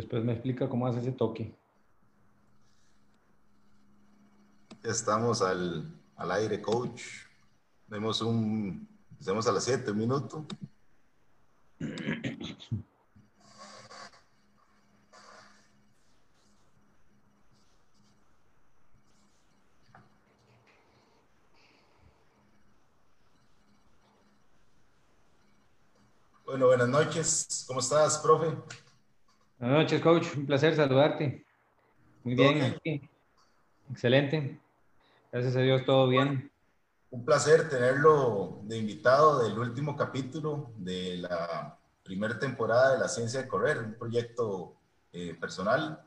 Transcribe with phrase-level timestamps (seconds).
[0.00, 1.54] Después me explica cómo hace ese toque.
[4.82, 7.02] Estamos al, al aire, coach.
[7.86, 8.88] Tenemos un,
[9.20, 10.42] estamos a las 7 minutos.
[26.46, 27.64] Bueno, buenas noches.
[27.68, 28.56] ¿Cómo estás, profe?
[29.60, 30.26] Buenas noches, coach.
[30.38, 31.44] Un placer saludarte.
[32.24, 32.80] Muy bien,
[33.90, 34.58] Excelente.
[35.30, 36.50] Gracias a Dios, todo bien.
[37.10, 43.42] Un placer tenerlo de invitado del último capítulo de la primera temporada de la ciencia
[43.42, 44.76] de correr, un proyecto
[45.12, 46.00] eh, personal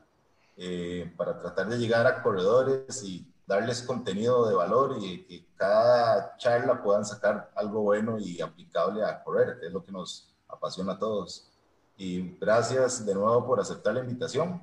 [0.56, 6.36] eh, para tratar de llegar a corredores y darles contenido de valor y que cada
[6.38, 10.94] charla puedan sacar algo bueno y aplicable a correr, que es lo que nos apasiona
[10.94, 11.53] a todos.
[11.96, 14.60] Y gracias de nuevo por aceptar la invitación.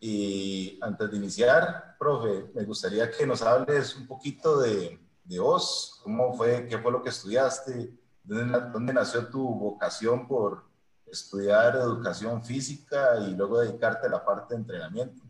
[0.00, 6.00] Y antes de iniciar, profe, me gustaría que nos hables un poquito de, de vos,
[6.02, 10.64] cómo fue, qué fue lo que estudiaste, dónde, nació tu vocación por
[11.06, 15.22] estudiar educación física y luego dedicarte a la parte de entrenamiento.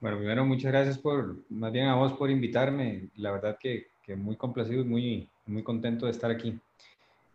[0.00, 3.10] Bueno, primero muchas gracias por, más bien a vos por invitarme.
[3.16, 6.58] La verdad que, que muy complacido y muy, muy contento de estar aquí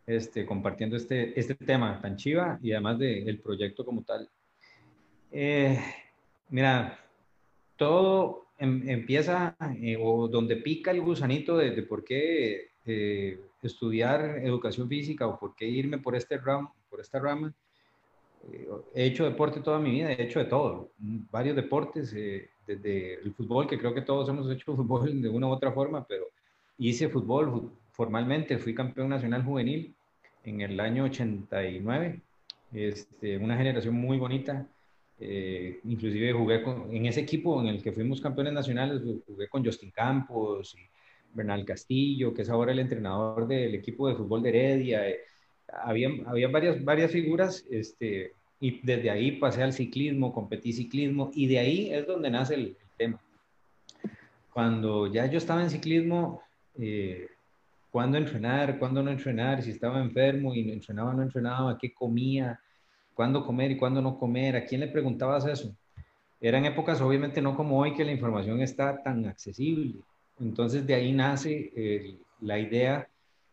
[0.05, 4.29] este, compartiendo este, este tema tan chiva y además del proyecto como tal.
[5.31, 5.79] Eh,
[6.49, 6.99] mira,
[7.77, 14.87] todo em, empieza eh, o donde pica el gusanito de, por qué eh, estudiar educación
[14.87, 17.53] física o por qué irme por, este ram, por esta rama.
[18.93, 22.13] he hecho deporte toda mi vida, he hecho de todo, varios deportes,
[22.67, 26.05] desde el fútbol, que creo que todos hemos hecho fútbol de una u otra forma,
[26.05, 26.25] pero
[26.77, 29.95] hice fútbol, formalmente fui campeón nacional juvenil
[30.43, 32.19] en el año 89,
[32.73, 34.67] este, una generación muy bonita.
[35.19, 39.91] Eh, inclusive jugué en ese equipo en el que fuimos campeones nacionales, jugué con Justin
[39.91, 40.81] Campos y
[41.33, 45.07] Bernal Castillo, que es ahora el entrenador del equipo de fútbol de Heredia.
[45.07, 45.19] Eh,
[45.67, 51.47] había, había varias, varias figuras este, y desde ahí pasé al ciclismo, competí ciclismo y
[51.47, 53.19] de ahí es donde nace el, tema.
[54.51, 56.43] Cuando ya yo estaba en ciclismo,
[56.77, 57.27] eh,
[57.93, 62.59] cuándo entrenar, cuándo no entrenar, si estaba enfermo y entrenaba, no entrenaba, qué comía,
[63.13, 65.75] cuándo comer y cuándo no comer, a quién le preguntabas eso.
[66.41, 69.93] Eran épocas obviamente no como hoy que la información está tan accesible.
[70.39, 73.07] Entonces de ahí nace eh, la idea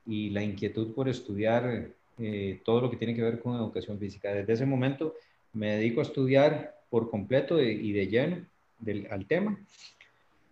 [0.07, 4.33] y la inquietud por estudiar eh, todo lo que tiene que ver con educación física.
[4.33, 5.17] Desde ese momento
[5.53, 8.47] me dedico a estudiar por completo y de lleno
[9.11, 9.61] al tema.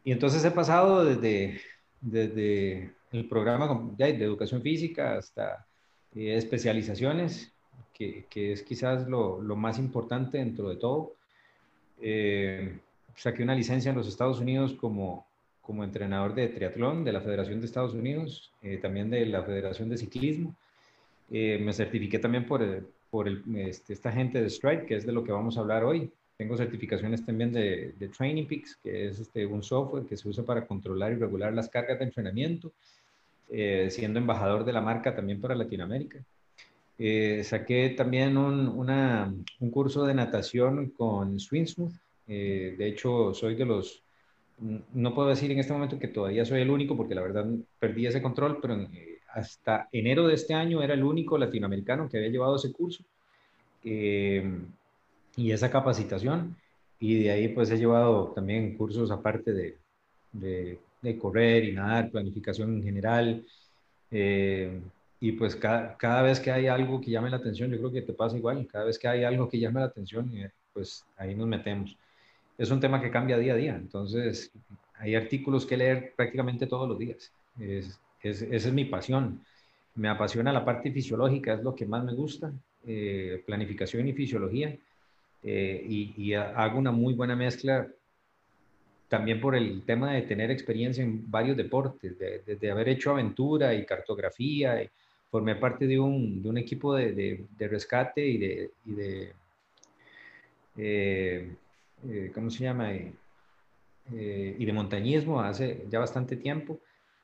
[0.05, 1.63] Y entonces he pasado desde,
[2.03, 5.67] desde el programa de educación física hasta
[6.15, 7.53] eh, especializaciones,
[7.93, 11.15] que, que, es quizás lo, lo, más importante dentro de todo.
[12.01, 12.79] Eh,
[13.15, 15.27] saqué una licencia en los Estados Unidos como,
[15.61, 19.89] como entrenador de triatlón de la Federación de Estados Unidos, eh, también de la Federación
[19.89, 20.55] de Ciclismo.
[21.31, 22.63] me certifiqué también por,
[23.11, 25.85] por el, este, esta gente de Stride, que es de lo que vamos a hablar
[25.85, 26.11] hoy.
[26.37, 30.45] Tengo certificaciones también de, de Training Peaks, que es este, un software que se usa
[30.45, 32.73] para controlar y regular las cargas de entrenamiento.
[33.51, 36.23] Eh, siendo embajador de la marca también para Latinoamérica.
[36.99, 41.95] Eh, saqué también un, un, curso de natación con Swinsmooth.
[42.27, 44.03] Eh, de hecho, soy de los,
[44.93, 47.47] no puedo decir en este momento que todavía soy el único, porque la verdad
[47.79, 48.87] perdí ese control, pero
[49.33, 53.03] hasta enero de este año era el único latinoamericano que había llevado ese curso
[53.83, 56.55] y esa capacitación.
[57.01, 59.79] Y de ahí pues he llevado también cursos aparte de,
[60.33, 63.45] de de correr y nadar, planificación en general.
[64.11, 64.81] Eh,
[65.21, 68.03] y pues cada, cada, vez que hay algo que llame la atención, yo creo que
[68.03, 71.35] te pasa igual, cada vez que hay algo que llame la atención, eh, pues ahí
[71.35, 71.97] nos metemos.
[72.57, 74.53] Es un tema que cambia día a día, entonces
[74.95, 77.33] hay artículos que leer prácticamente todos los días.
[77.59, 79.41] Es, esa es mi pasión.
[79.95, 82.53] Me apasiona la parte fisiológica, es lo que más me gusta,
[82.87, 84.77] eh, planificación y fisiología.
[85.43, 87.87] y, hago una muy buena mezcla
[89.09, 93.87] también por el tema de tener experiencia en varios deportes, de, haber hecho aventura y
[93.87, 94.91] cartografía, y
[95.31, 99.33] formé parte de un, de un equipo de, de, rescate y de, y de
[100.77, 101.51] eh,
[102.09, 102.93] eh, ¿cómo se llama?
[102.93, 106.81] Eh, y de montañismo hace ya bastante tiempo.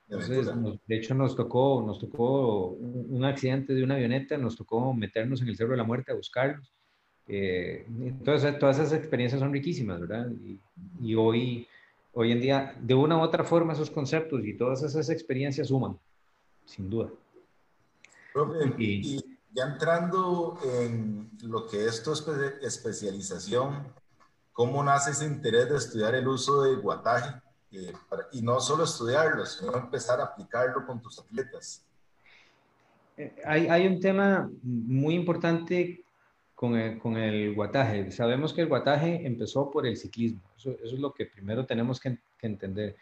[0.09, 0.51] Entonces,
[0.87, 5.49] de hecho, nos tocó, nos tocó un, accidente de una avioneta, nos tocó meternos en
[5.49, 6.75] el Cerro de la Muerte a buscarlos.
[7.27, 10.31] entonces, todas esas experiencias son riquísimas, ¿verdad?
[10.31, 10.61] Y,
[11.01, 11.67] y hoy
[12.15, 15.99] hoy en día, de una u otra forma, esos conceptos y todas esas experiencias suman,
[16.65, 17.11] sin duda.
[18.33, 22.13] Profe, y, ya entrando en lo que es tu
[22.63, 23.93] especialización,
[24.53, 27.41] ¿cómo nace ese interés de estudiar el uso del guataje?
[27.71, 27.93] Eh,
[28.33, 31.85] y no solo estudiarlo, sino empezar a aplicarlo con tus atletas.
[33.17, 36.04] Eh, hay, hay un tema muy importante
[36.55, 38.11] con el, con el, guataje.
[38.11, 40.41] Sabemos que el guataje empezó por el ciclismo.
[40.57, 42.97] Eso, eso es lo que primero tenemos que, que entender.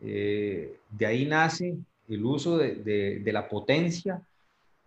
[0.00, 1.76] Eh, de ahí nace
[2.08, 4.22] el uso de, de, de la potencia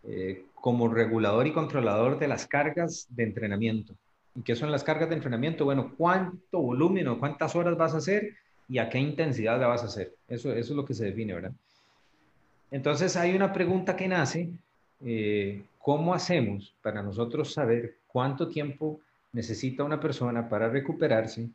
[0.06, 3.94] eh, como regulador y controlador de las cargas de entrenamiento.
[4.36, 5.66] ¿Y qué son las cargas de entrenamiento?
[5.66, 8.34] Bueno, ¿cuánto volumen o cuántas horas vas a hacer
[8.68, 10.14] y a qué intensidad la vas a hacer?
[10.28, 11.54] Eso, eso es lo que se define, ¿verdad?
[12.72, 14.50] Entonces hay una pregunta que nace,
[15.06, 19.02] eh, ¿cómo hacemos para nosotros saber cuánto tiempo
[19.34, 21.50] necesita una persona para recuperarse,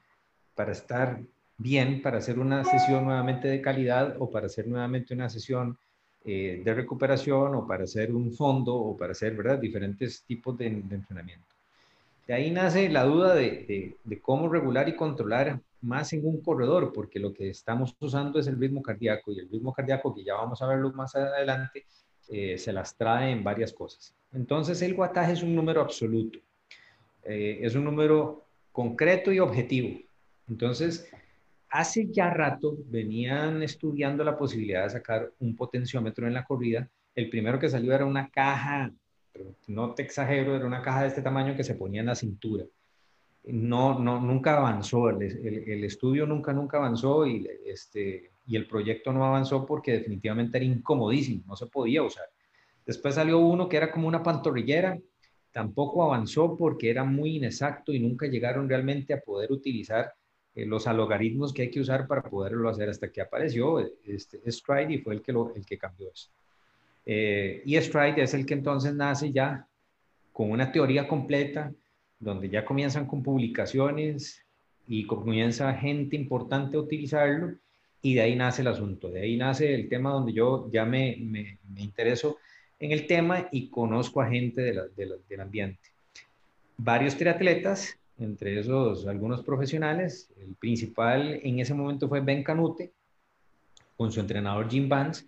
[0.55, 1.21] para estar
[1.57, 5.79] bien, para hacer una sesión nuevamente de calidad o para hacer nuevamente una sesión
[6.25, 9.59] eh, de recuperación o para hacer un fondo o para hacer ¿verdad?
[9.59, 11.55] diferentes tipos de, de entrenamiento?
[12.27, 16.43] De ahí nace la duda de, de, de, cómo regular y controlar más en un
[16.43, 20.25] corredor, porque lo que estamos usando es el ritmo cardíaco y el ritmo cardíaco, que
[20.25, 21.87] ya vamos a verlo más adelante,
[22.29, 24.15] eh, se las trae en varias cosas.
[24.33, 26.39] Entonces, el guataje es un número absoluto,
[27.25, 29.99] eh, es un número concreto y objetivo.
[30.49, 31.11] Entonces,
[31.69, 36.89] hace ya rato venían estudiando la posibilidad de sacar un potenciómetro en la corrida.
[37.15, 38.93] El primero que salió era una caja,
[39.67, 42.65] no te exagero, era una caja de este tamaño que se ponía en la cintura
[43.45, 49.13] no, no, nunca avanzó, el, el, estudio nunca, nunca avanzó y, este, y el proyecto
[49.13, 52.27] no avanzó porque definitivamente era incomodísimo, no se podía usar.
[52.85, 54.99] Después salió uno que era como una pantorrillera,
[55.53, 60.13] tampoco avanzó porque era muy inexacto y nunca llegaron realmente a poder utilizar
[60.55, 64.95] eh, los algoritmos que hay que usar para poderlo hacer hasta que apareció este, Stride
[64.95, 66.31] y fue el que, el que cambió eso.
[67.07, 69.67] Eh, y Stride es el que entonces nace ya
[70.33, 71.73] con una teoría completa,
[72.21, 74.45] donde ya comienzan con publicaciones
[74.87, 77.57] y comienza gente importante a utilizarlo
[78.03, 81.17] y de ahí nace el asunto, de ahí nace el tema donde yo ya me,
[81.21, 82.39] me, me intereso
[82.81, 85.81] en el tema y conozco a gente de la, de la, del ambiente.
[86.77, 92.93] Varios triatletas, entre esos algunos profesionales, el principal en ese momento fue Ben Canute,
[93.97, 95.27] con su entrenador Jim Vance,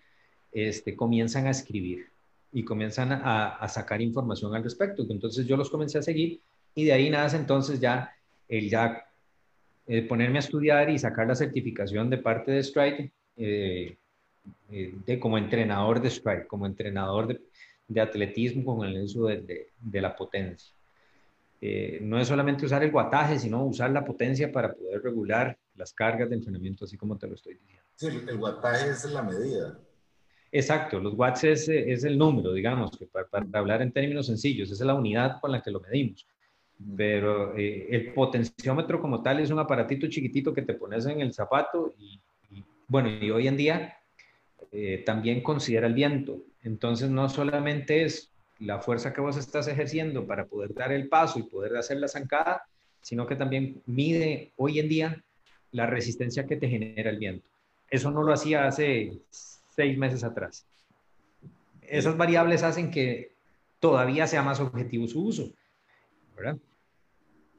[0.53, 2.07] este, comienzan a escribir
[2.53, 5.05] y comienzan a, a sacar información al respecto.
[5.09, 6.41] Entonces yo los comencé a seguir
[6.75, 8.13] y de ahí nace entonces ya
[8.49, 9.07] el ya
[9.87, 13.97] eh, ponerme a estudiar y sacar la certificación de parte de Strike eh,
[14.71, 17.41] eh, de, como entrenador de Strike, como entrenador de,
[17.89, 20.73] de atletismo con el uso de, de la potencia.
[21.61, 25.93] Eh, no es solamente usar el guataje, sino usar la potencia para poder regular las
[25.93, 27.85] cargas de entrenamiento, así como te lo estoy diciendo.
[27.97, 29.79] Sí, el guataje es la medida.
[30.53, 34.71] Exacto, los watts es, es el número, digamos, que para, para, hablar en términos sencillos,
[34.71, 36.27] es la unidad con la que lo medimos
[36.97, 41.33] pero eh, el potenciómetro como tal es un aparatito chiquitito que te pones en el
[41.33, 42.21] zapato y,
[42.51, 44.00] y bueno, y hoy en día
[44.73, 46.39] eh, también considera el viento.
[46.63, 51.39] Entonces no solamente es la fuerza que vos estás ejerciendo para poder dar el paso
[51.39, 52.65] y poder hacer la zancada,
[53.01, 55.25] sino que también mide hoy en día
[55.73, 57.49] la resistencia que te genera el viento.
[57.89, 60.67] Eso no lo hacía hace seis meses atrás.
[61.83, 63.33] Esas variables hacen que
[63.81, 65.51] todavía sea más objetivo su uso.
[66.37, 66.59] ¿verdad?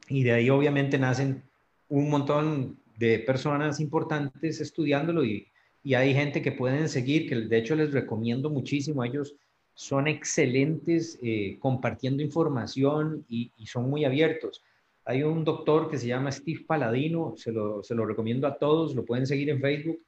[0.07, 1.43] Y de ahí obviamente nacen
[1.89, 5.47] un montón de personas importantes estudiándolo y,
[5.83, 9.03] y hay gente que pueden seguir, que de hecho les recomiendo muchísimo.
[9.03, 9.35] Ellos
[9.73, 14.63] son excelentes eh, compartiendo información y, son muy abiertos.
[15.05, 18.93] Hay un doctor que se llama Steve Paladino, se lo, se lo recomiendo a todos,
[18.93, 19.99] lo pueden seguir en Facebook.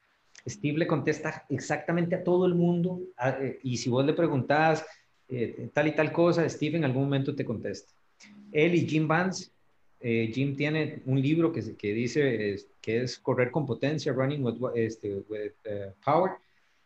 [0.47, 2.99] Steve le contesta exactamente a todo el mundo
[3.41, 4.85] eh, y si vos le preguntás
[5.29, 7.91] eh, tal y tal cosa, Steve en algún momento te contesta.
[8.51, 9.52] Él y Jim Vance
[10.05, 11.61] eh, Jim tiene un libro que,
[11.93, 15.23] dice que es Correr con Potencia, Running with, este, uh,
[16.03, 16.33] Power.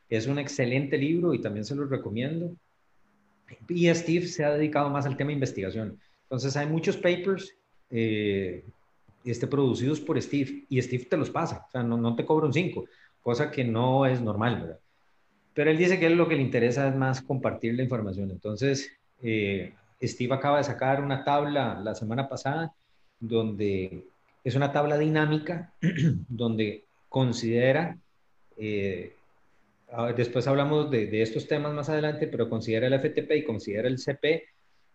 [0.07, 2.55] Es un excelente libro y también se lo recomiendo.
[3.67, 5.99] Y Steve se ha dedicado más al tema de investigación.
[6.25, 7.57] Entonces hay muchos papers
[7.89, 8.63] eh,
[9.25, 12.53] este, producidos por Steve y Steve te los pasa, o sea, no, te cobra un
[12.53, 12.85] 5,
[13.23, 14.77] cosa que no es normal.
[15.55, 18.29] Pero él dice que lo que le interesa es más compartir la información.
[18.29, 18.91] Entonces,
[19.23, 22.75] eh, Steve acaba de sacar una tabla la semana pasada
[23.19, 24.05] donde
[24.43, 25.73] es una tabla dinámica
[26.27, 27.97] donde considera,
[28.57, 29.13] eh,
[30.15, 33.99] después hablamos de, de, estos temas más adelante, pero considera el FTP y considera el
[33.99, 34.43] CP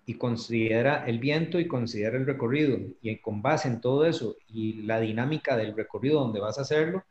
[0.04, 2.78] y considera el viento y considera el recorrido.
[3.00, 7.04] Y con base en todo eso y la dinámica del recorrido donde vas a hacerlo,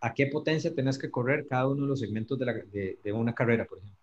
[0.00, 3.12] a qué potencia tenés que correr cada uno de los segmentos de, la, de, de
[3.12, 3.98] una carrera, por ejemplo.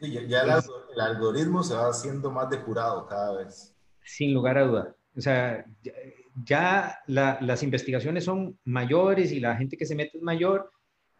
[0.00, 3.74] Sí, ya, el, algoritmo se va haciendo más depurado cada vez.
[4.04, 4.94] Sin lugar a duda.
[5.16, 5.64] O sea,
[6.44, 10.70] ya, las investigaciones son mayores y la gente que se mete es mayor.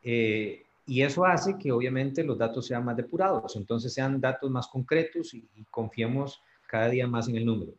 [0.03, 4.69] Eh, y eso hace que obviamente los datos sean más depurados, entonces sean datos más
[4.69, 7.73] concretos y, confiemos cada día más en el número.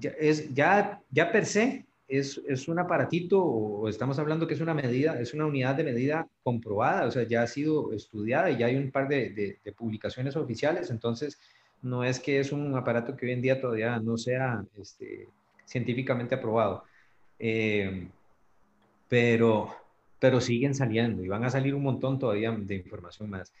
[0.00, 4.60] Ya, es, ya, ya per se es, es, un aparatito o estamos hablando que es
[4.60, 8.58] una medida, es una unidad de medida comprobada, o sea, ya ha sido estudiada y
[8.58, 11.38] ya hay un par de, de, publicaciones oficiales, entonces
[11.82, 15.28] no es que es un aparato que hoy en día todavía no sea este,
[15.64, 16.84] científicamente aprobado.
[17.38, 18.08] Eh,
[19.08, 19.74] pero,
[20.18, 23.52] pero siguen saliendo y van a salir un montón todavía de información más.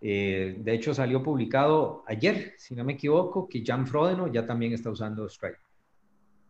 [0.00, 4.72] Eh, de hecho, salió publicado ayer, si no me equivoco, que Jan Frodeno ya también
[4.72, 5.58] está usando Stripe.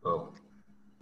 [0.02, 0.32] Oh.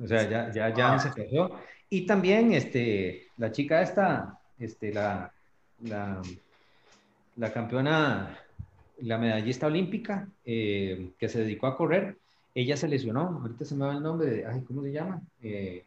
[0.02, 1.52] O sea, ya, ya Jan se perdió.
[1.88, 5.32] Y también este, la chica esta, este, la,
[5.82, 6.20] la,
[7.36, 8.38] la campeona,
[9.02, 12.18] la medallista olímpica, eh, que se dedicó a correr,
[12.54, 15.20] ella se lesionó, ahorita se me va el nombre, de, ay, ¿cómo se llama?
[15.42, 15.84] Eh,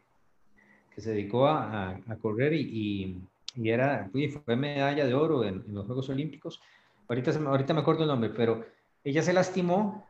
[0.94, 3.18] que se dedicó a, correr y,
[3.54, 4.10] y, era,
[4.44, 6.60] fue medalla de oro en, los Juegos Olímpicos.
[7.08, 8.64] Ahorita, ahorita me acuerdo el nombre, pero
[9.04, 10.06] ella se lastimó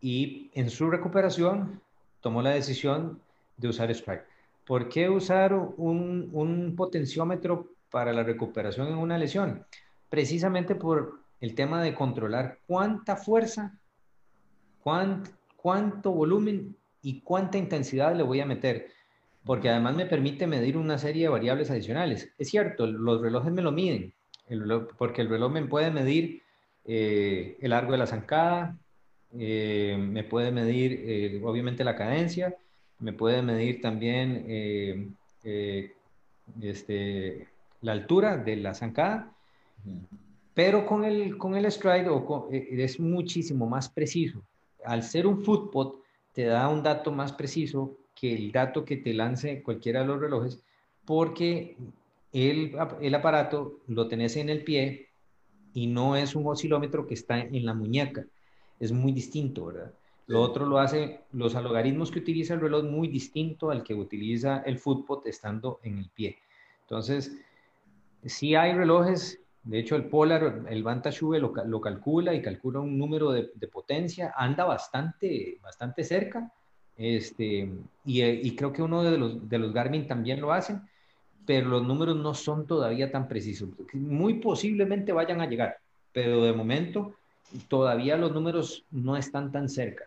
[0.00, 1.80] y en su recuperación
[2.20, 3.20] tomó la decisión
[3.56, 4.24] de usar Strike.
[4.66, 9.64] ¿Por qué usar un, un potenciómetro para la recuperación en una lesión?
[10.08, 13.78] Precisamente por el tema de controlar cuánta fuerza,
[14.82, 18.88] cuánto volumen y cuánta intensidad le voy a meter
[19.44, 22.32] porque además me permite medir una serie de variables adicionales.
[22.38, 24.12] Es cierto, los relojes me lo miden,
[24.98, 26.42] porque el reloj me puede medir
[26.84, 28.76] eh, el largo de la zancada,
[29.38, 32.54] eh, me puede medir eh, obviamente la cadencia,
[32.98, 35.16] me puede medir también
[36.60, 37.48] este,
[37.80, 39.32] la altura de la zancada,
[40.54, 42.10] pero con el, con el stride
[42.50, 44.42] es muchísimo más preciso.
[44.84, 46.02] Al ser un footpot,
[46.32, 50.20] te da un dato más preciso que el dato que te lance cualquiera de los
[50.20, 50.62] relojes,
[51.04, 51.76] porque
[52.32, 55.08] el, el aparato lo tenés en el pie
[55.72, 58.24] y no es un oscilómetro que está en la muñeca.
[58.78, 59.92] Es muy distinto, ¿verdad?
[60.26, 64.58] Lo otro lo hace, los logaritmos que utiliza el reloj muy distinto al que utiliza
[64.58, 66.38] el footpot estando en el pie.
[66.82, 67.36] Entonces,
[68.24, 72.98] si hay relojes, de hecho el Polar, el Vantage V lo, calcula y calcula un
[72.98, 76.52] número de, potencia, anda bastante, bastante cerca,
[76.96, 77.70] este,
[78.04, 80.82] y, creo que uno de los, de los Garmin también lo hacen,
[81.46, 83.70] pero los números no son todavía tan precisos.
[83.94, 85.78] Muy posiblemente vayan a llegar,
[86.12, 87.14] pero de momento
[87.68, 90.04] todavía los números no están tan cerca.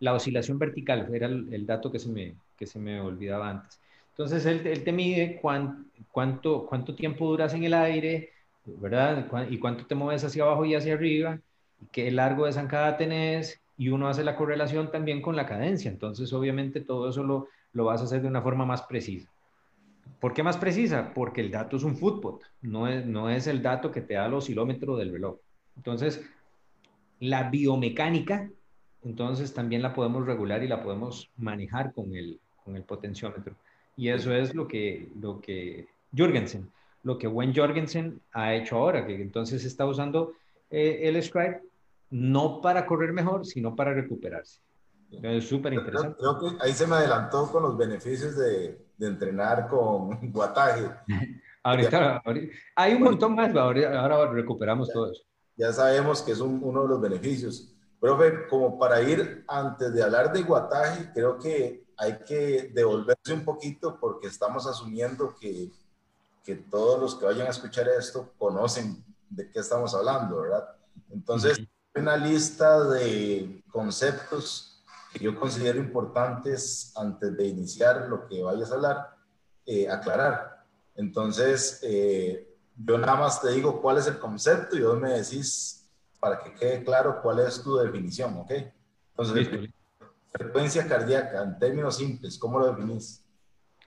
[0.00, 3.80] La oscilación vertical era el, dato que se, me, que se me olvidaba antes.
[4.10, 8.30] Entonces, él, te mide cuánto, cuánto tiempo duras en el aire,
[8.66, 9.26] ¿verdad?
[9.50, 11.40] Y cuánto te mueves hacia abajo y hacia arriba,
[11.92, 15.90] qué largo de zancada tenés, y uno hace la correlación también con la cadencia.
[15.90, 19.30] Entonces, obviamente, todo eso lo, lo vas a hacer de una forma más precisa.
[20.20, 21.12] ¿Por qué más precisa?
[21.12, 24.26] Porque el dato es un footpot, no es, no es el dato que te da
[24.26, 25.36] el oscilómetro del reloj.
[25.76, 26.24] Entonces,
[27.20, 28.50] la biomecánica,
[29.02, 33.54] entonces también la podemos regular y la podemos manejar con el, con el potenciómetro.
[33.96, 36.70] Y eso es lo que, lo que Jorgensen,
[37.04, 40.32] lo que Wen Jorgensen ha hecho ahora, que entonces está usando
[40.70, 41.62] eh, el Scribe
[42.10, 44.60] no para correr mejor, sino para recuperarse.
[45.22, 46.16] Es súper interesante.
[46.18, 50.90] Creo, que ahí se me adelantó con los beneficios de, de entrenar con guataje.
[51.62, 52.22] ahorita,
[52.74, 55.22] hay un montón más, ahora, ahora recuperamos todo eso.
[55.56, 57.72] Ya sabemos que es uno de los beneficios.
[58.00, 63.44] Profe, como para ir antes de hablar de guataje, creo que hay que devolverse un
[63.44, 65.70] poquito porque estamos asumiendo que,
[66.44, 70.68] que todos los que vayan a escuchar esto conocen de qué estamos hablando, ¿verdad?
[71.10, 71.60] Entonces,
[71.94, 78.74] una lista de conceptos que yo considero importantes antes de iniciar lo que vayas a
[78.74, 79.16] hablar,
[79.64, 80.64] eh, aclarar.
[80.96, 85.88] Entonces, eh, yo nada más te digo cuál es el concepto y vos me decís
[86.20, 88.52] para que quede claro cuál es tu definición, ¿ok?
[89.10, 89.70] Entonces,
[90.32, 93.24] frecuencia cardíaca, en términos simples, ¿cómo lo definís?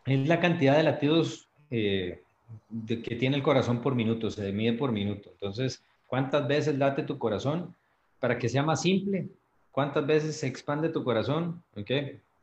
[0.06, 2.24] Es la cantidad de latidos eh,
[2.70, 5.30] de que tiene el corazón por minuto, se mide por minuto.
[5.32, 7.76] Entonces, ¿cuántas veces late tu corazón?
[8.20, 9.30] para que sea más simple,
[9.72, 11.64] ¿cuántas veces se expande tu corazón?
[11.76, 11.92] ¿Ok?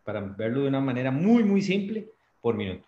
[0.04, 2.86] Para verlo de una manera muy, muy simple por minuto.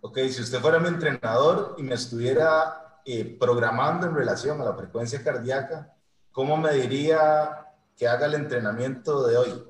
[0.00, 4.74] Ok, si usted fuera mi entrenador y me estuviera eh, programando en relación a la
[4.74, 5.94] frecuencia cardíaca,
[6.32, 9.62] ¿cómo me diría que haga el entrenamiento de hoy?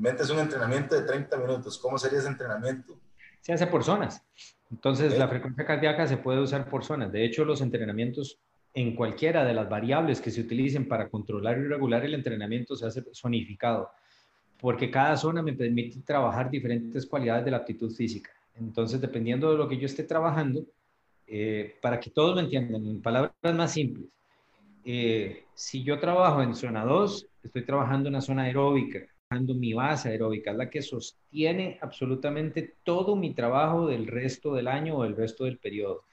[0.00, 1.76] es un entrenamiento de 30 minutos.
[1.78, 2.96] ¿Cómo sería ese entrenamiento?
[3.40, 4.22] Se hace por zonas.
[4.70, 7.10] Entonces, la frecuencia cardíaca se puede usar por zonas.
[7.10, 8.38] De hecho, los entrenamientos
[8.74, 12.86] en cualquiera de las variables que se utilicen para controlar y regular el entrenamiento se
[12.86, 13.90] hace zonificado,
[14.60, 18.30] porque cada zona me permite trabajar diferentes cualidades de la aptitud física.
[18.54, 20.64] Entonces, dependiendo de lo que yo esté trabajando,
[21.26, 24.06] eh, para que todos lo entiendan, en palabras más simples,
[24.84, 30.08] eh, si yo trabajo en zona 2, estoy trabajando en una zona aeróbica, mi base
[30.08, 35.16] aeróbica, es la que sostiene absolutamente todo mi trabajo del resto del año o del
[35.16, 36.04] resto del periodo.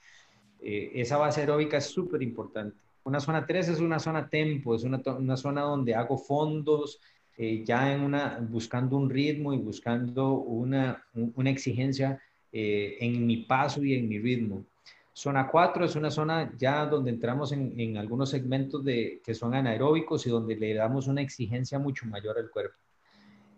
[0.60, 2.76] Eh, esa base aeróbica es súper importante.
[3.04, 7.00] Una zona 3 es una zona tempo, es una, una zona donde hago fondos,
[7.38, 12.18] ya en una, buscando un ritmo y buscando una, una exigencia
[12.50, 14.64] en mi paso y en mi ritmo.
[15.12, 20.26] Zona 4 es una zona ya donde entramos en, algunos segmentos de, que son anaeróbicos
[20.26, 22.76] y donde le damos una exigencia mucho mayor al cuerpo.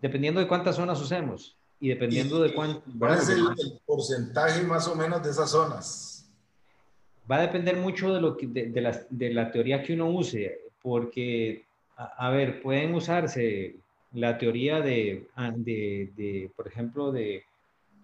[0.00, 2.83] Dependiendo de cuántas zonas usemos y dependiendo de cuánto...
[2.99, 3.45] ¿Cuál es el,
[3.87, 6.31] porcentaje más o menos de esas zonas?
[7.31, 10.61] Va a depender mucho de, lo que, de, la, de la, teoría que uno use,
[10.83, 13.76] porque, a, ver, pueden usarse
[14.12, 17.45] la teoría de, de por ejemplo, de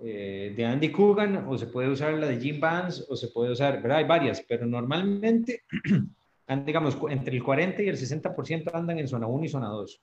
[0.00, 3.52] eh, de Andy Coogan o se puede usar la de Jim Vance o se puede
[3.52, 3.98] usar, ¿verdad?
[3.98, 5.62] Hay varias, pero normalmente,
[6.66, 10.00] digamos, entre el 40 y el 60% andan en zona 1 y zona 2.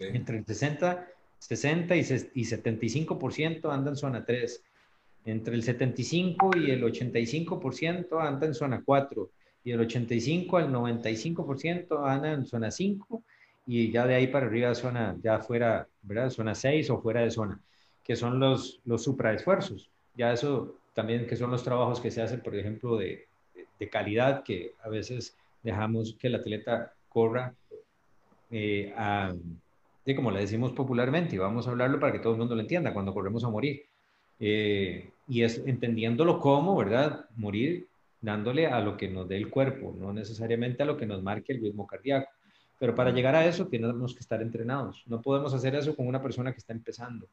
[0.00, 1.08] Entre el 60,
[1.40, 4.64] 60 y, y 75% andan en zona 3.
[5.26, 9.30] Entre el 75 y el 85% andan en zona 4.
[9.64, 13.22] Y el 85 al 95% andan en zona 5.
[13.66, 16.30] Y ya de ahí para arriba, zona, ya fuera, ¿verdad?
[16.30, 17.60] Zona 6 o fuera de zona
[18.10, 19.88] que son los, los supraesfuerzos.
[20.16, 23.28] Ya eso también que son los trabajos que se hacen, por ejemplo, de,
[23.78, 27.54] de calidad, que a veces dejamos que el atleta corra
[28.50, 29.32] eh, a,
[30.16, 32.92] como le decimos popularmente, y vamos a hablarlo para que todo el mundo lo entienda,
[32.92, 33.82] cuando corremos a morir.
[34.38, 37.26] Eh, y es entendiéndolo como, ¿verdad?
[37.36, 37.86] Morir
[38.20, 41.52] dándole a lo que nos dé el cuerpo, no necesariamente a lo que nos marque
[41.52, 42.30] el ritmo cardíaco.
[42.78, 45.02] Pero para llegar a eso tenemos que estar entrenados.
[45.06, 47.28] No podemos hacer eso con una persona que está empezando.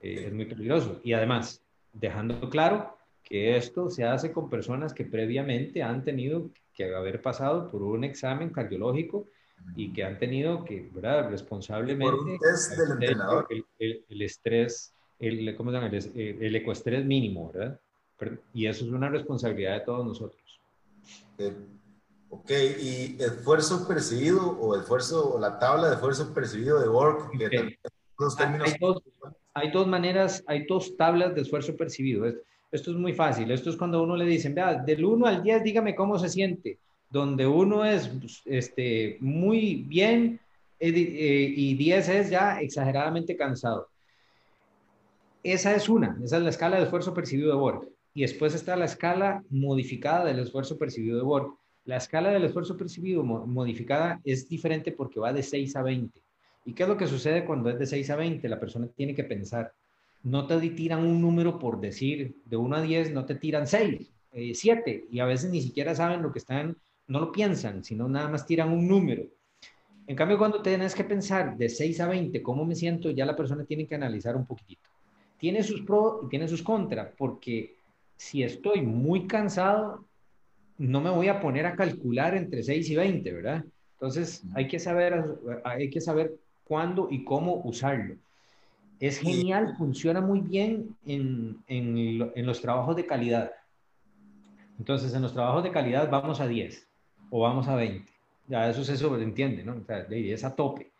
[0.00, 1.00] Eh, es muy peligroso.
[1.02, 6.94] Y además, dejando claro que esto se hace con personas que previamente han tenido que
[6.94, 9.26] haber pasado por un examen cardiológico
[9.76, 11.30] y que han tenido que, ¿verdad?
[11.30, 12.38] Responsablemente...
[13.78, 15.90] El, estrés, el, ¿cómo se llama?
[16.14, 17.80] El, ecoestrés mínimo, ¿verdad?
[18.54, 20.60] Y eso es una responsabilidad de todos nosotros.
[21.38, 21.54] Eh,
[22.30, 27.32] ok, y esfuerzo percibido o esfuerzo, o la tabla de esfuerzo percibido de work,
[28.18, 28.74] los términos
[29.54, 32.24] hay dos maneras, hay dos tablas de esfuerzo percibido.
[32.70, 33.50] Esto es muy fácil.
[33.50, 36.78] Esto es cuando uno le dicen, vea, del 1 al 10, dígame cómo se siente.
[37.12, 40.40] Donde uno es pues, este, muy bien
[40.80, 43.88] eh, y 10 es ya exageradamente cansado.
[45.42, 47.88] Esa es una, esa es la escala de esfuerzo percibido de Borg.
[48.14, 51.54] Y después está la escala modificada del esfuerzo percibido de Borg.
[51.84, 56.20] La escala del esfuerzo percibido modificada es diferente porque va de 6 a 20.
[56.64, 58.48] ¿Y qué es lo que sucede cuando es de 6 a 20?
[58.48, 59.72] La persona tiene que pensar.
[60.22, 64.12] No te tiran un número por decir de 1 a 10, no te tiran 6,
[64.54, 66.76] 7, eh, y a veces ni siquiera saben lo que están,
[67.12, 69.24] no lo piensan, sino nada más tiran un número.
[70.06, 73.36] En cambio, cuando tienes que pensar de 6 a 20, cómo me siento, ya la
[73.36, 74.88] persona tiene que analizar un poquitito.
[75.38, 77.74] Tiene sus pros y tiene sus contras, porque
[78.16, 80.06] si estoy muy cansado,
[80.78, 83.64] no me voy a poner a calcular entre 6 y 20, ¿verdad?
[83.92, 85.22] Entonces, hay que saber,
[85.64, 88.16] hay que saber cuándo y cómo usarlo.
[89.00, 93.52] Es genial, funciona muy bien en, en, los trabajos de calidad.
[94.78, 96.88] Entonces, en los trabajos de calidad vamos a 10
[97.32, 98.12] o vamos a 20.
[98.46, 99.72] Ya eso se sobreentiende, ¿no?
[99.72, 100.90] O sea, 10 a tope.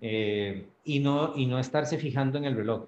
[0.00, 2.86] Eh, y, no, y no estarse fijando en el reloj.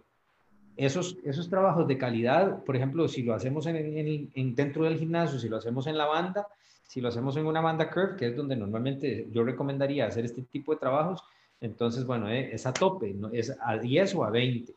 [0.76, 5.38] Esos, esos trabajos de calidad, por ejemplo, si lo hacemos en, en, dentro del gimnasio,
[5.38, 6.46] si lo hacemos en la banda,
[6.88, 10.42] si lo hacemos en una banda curve, que es donde normalmente yo recomendaría hacer este
[10.42, 11.22] tipo de trabajos,
[11.60, 13.28] entonces, bueno, eh, es a tope, ¿no?
[13.30, 14.72] es a 10 o a 20.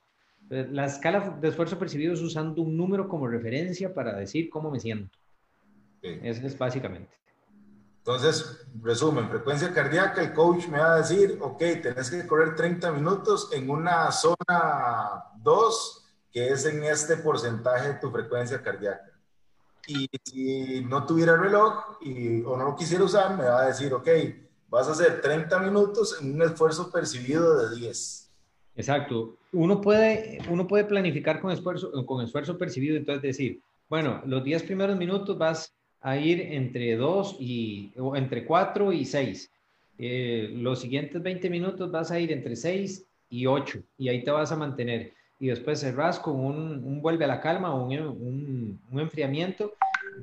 [0.50, 4.82] La escala de esfuerzo percibido es usando un número como referencia para decir cómo me
[4.82, 5.18] siento.
[6.02, 7.23] Eso es básicamente.
[8.06, 12.92] Entonces, resumen, frecuencia cardíaca, el coach me va a decir, ok, tenés que correr 30
[12.92, 19.10] minutos en una zona 2, que es en este porcentaje de tu frecuencia cardíaca.
[19.88, 23.94] Y si no tuviera reloj y, o no lo quisiera usar, me va a decir,
[23.94, 24.10] ok,
[24.68, 28.34] vas a hacer 30 minutos en un esfuerzo percibido de 10.
[28.76, 29.38] Exacto.
[29.54, 34.64] Uno puede, uno puede planificar con esfuerzo, con esfuerzo percibido, entonces decir, bueno, los 10
[34.64, 39.52] primeros minutos vas a ir entre 2 y, o entre 4 y 6.
[39.98, 44.32] Eh, los siguientes 20 minutos vas a ir entre 6 y 8 y ahí te
[44.32, 45.14] vas a mantener.
[45.40, 49.74] Y después cerras con un, un vuelve a la calma o un, un, un enfriamiento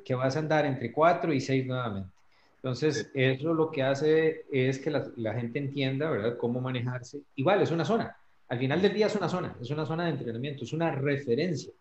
[0.04, 2.10] que vas a andar entre 4 y 6 nuevamente.
[2.56, 7.22] Entonces, eso lo que hace es que la, la, gente entienda, ¿verdad?, cómo manejarse.
[7.36, 8.14] Igual, es una zona.
[8.48, 11.72] Al final del día es una zona, es una zona de entrenamiento, es una referencia.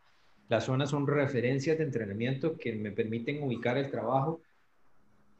[0.49, 4.41] Las zonas son referencias de entrenamiento que me permiten ubicar el trabajo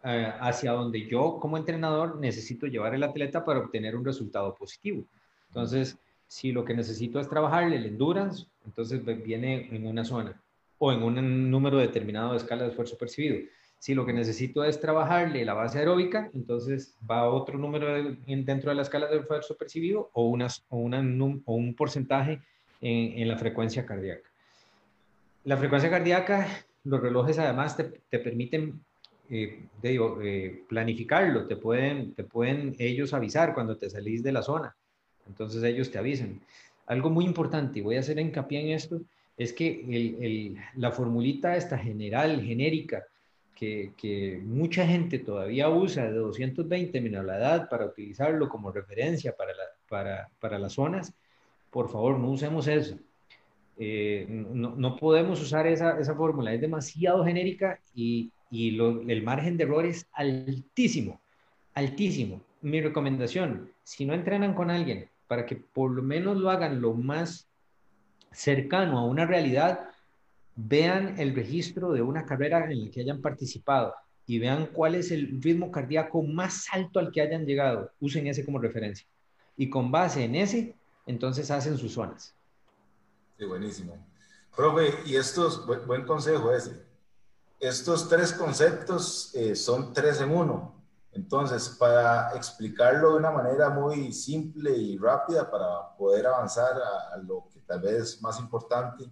[0.04, 5.04] eh, hacia donde yo como entrenador necesito llevar el atleta para obtener un resultado positivo.
[5.48, 10.40] Entonces, si lo que necesito es trabajarle el endurance, entonces viene en una zona
[10.78, 13.38] o en un número determinado de escala de esfuerzo percibido.
[13.80, 18.70] Si lo que necesito es trabajarle la base aeróbica, entonces va a otro número dentro
[18.70, 22.42] de la escala de esfuerzo percibido o, un porcentaje
[22.82, 24.29] en, la frecuencia cardíaca.
[25.44, 26.48] La frecuencia cardíaca,
[26.84, 28.82] los relojes además te, te permiten
[29.32, 34.42] eh, digo, eh, planificarlo, te pueden, te pueden ellos avisar cuando te salís de la
[34.42, 34.76] zona,
[35.28, 36.42] entonces ellos te avisan.
[36.88, 39.02] Algo muy importante, y voy a hacer hincapié en esto,
[39.38, 43.06] es que la formulita esta general, genérica,
[43.56, 49.36] que, mucha gente todavía usa de 220 menos la edad para utilizarlo como referencia
[49.88, 51.14] para las zonas,
[51.70, 52.98] por favor, no usemos eso.
[53.82, 59.86] Eh, no, podemos usar esa, fórmula, es demasiado genérica y, y el margen de error
[59.86, 61.22] es altísimo,
[61.74, 62.42] altísimo.
[62.62, 66.94] Mi recomendación, si no entrenan con alguien, para que por lo menos lo hagan lo
[66.94, 67.48] más
[68.32, 69.90] cercano a una realidad,
[70.56, 73.94] vean el registro de una carrera en la que hayan participado
[74.28, 77.92] y vean cuál es el ritmo cardíaco más alto al que hayan llegado.
[78.02, 79.08] Usen ese como referencia.
[79.56, 82.36] Y con base en ese, entonces hacen sus zonas.
[83.40, 83.98] Sí, buenísimo.
[84.56, 86.90] Profe, y esto es buen consejo ese
[87.60, 90.76] estos tres conceptos eh, son tres en uno.
[91.12, 96.74] Entonces, para explicarlo de una manera muy simple y rápida, para poder avanzar
[97.14, 99.12] a, lo que tal vez es más importante,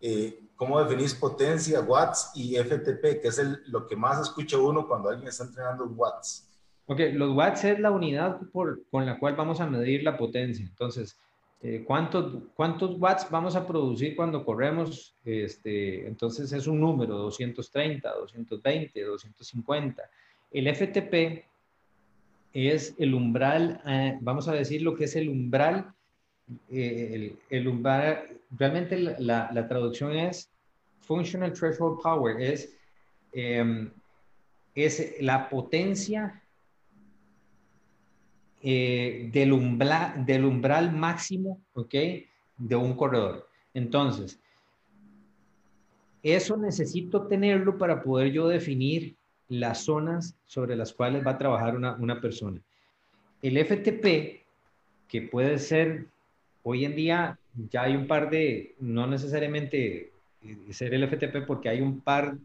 [0.00, 5.08] eh, ¿cómo definís potencia, watts y FTP, que es lo que más escucha uno cuando
[5.08, 6.46] alguien está entrenando watts?
[6.86, 10.64] Ok, los watts es la unidad por, con la cual vamos a medir la potencia.
[10.64, 11.18] Entonces,
[11.60, 15.16] eh, ¿cuántos, ¿cuántos watts vamos a producir cuando corremos?
[15.24, 20.02] Este, entonces es un número, 230, 220, 250.
[20.52, 21.44] El FTP
[22.52, 25.92] es el umbral, eh, vamos a decir lo que es el umbral,
[26.70, 30.50] eh, el, umbral, realmente la, la, traducción es
[31.00, 32.72] Functional Threshold Power, es,
[33.32, 33.90] em,
[34.74, 36.42] es la potencia
[38.62, 41.94] eh, del, umbral, del umbral máximo, ¿ok?
[42.56, 43.48] De un corredor.
[43.72, 44.40] Entonces,
[46.22, 49.14] eso necesito tenerlo para poder yo definir
[49.48, 52.60] las zonas sobre las cuales va a trabajar una, una persona.
[53.42, 54.42] El FTP,
[55.06, 56.06] que puede ser,
[56.64, 57.38] hoy en día
[57.70, 60.10] ya hay un par de, no necesariamente
[60.42, 62.36] eh, ser el FTP, porque hay un par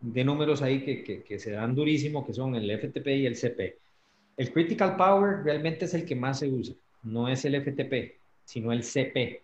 [0.00, 3.36] de números ahí que, que, que se dan durísimo, que son el FTP y el
[3.36, 3.78] CP.
[4.36, 8.72] El critical power realmente es el que más se usa, no es el FTP, sino
[8.72, 9.40] el CP.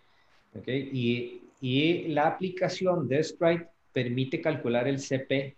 [0.66, 5.54] Y, la aplicación de Stride permite calcular el CP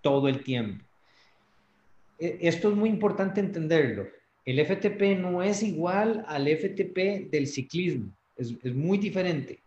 [0.00, 0.84] todo el tiempo.
[2.18, 4.06] E, esto es muy importante entenderlo.
[4.44, 9.58] El FTP no es igual al FTP del ciclismo, es, muy diferente.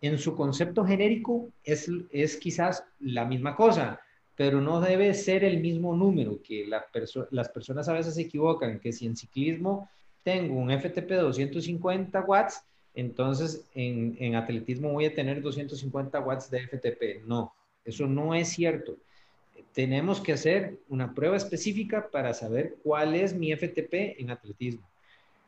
[0.00, 4.00] En su concepto genérico es, es quizás la misma cosa,
[4.38, 8.92] pero no debe ser el mismo número, que las personas a veces se equivocan, que
[8.92, 9.90] si en ciclismo
[10.22, 12.62] tengo un FTP de 250 watts,
[12.94, 17.26] entonces en, en, atletismo voy a tener 250 watts de FTP.
[17.26, 17.52] No,
[17.84, 18.96] eso no es cierto.
[19.72, 24.88] Tenemos que hacer una prueba específica para saber cuál es mi FTP en atletismo.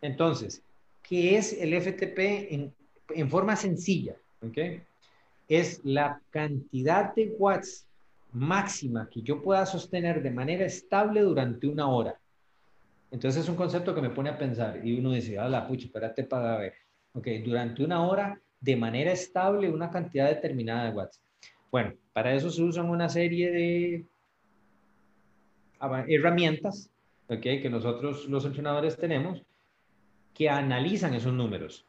[0.03, 0.63] Entonces,
[1.09, 2.19] ¿qué es el FTP
[2.53, 2.75] en,
[3.11, 4.17] en forma sencilla?
[4.43, 4.83] ¿okay?
[5.49, 7.87] Es la cantidad de watts
[8.33, 12.19] máxima que yo pueda sostener de manera estable durante una hora.
[13.11, 16.25] Entonces es un concepto que me pone a pensar y uno dice, la pucha, espérate
[16.25, 16.75] para ver.
[17.15, 21.21] Ok, durante una hora de manera estable una cantidad determinada de watts.
[21.71, 24.07] Bueno, para eso se usan una serie de
[26.09, 26.91] herramientas,
[27.29, 29.43] ok, que nosotros los entrenadores tenemos,
[30.35, 31.87] que analizan esos números.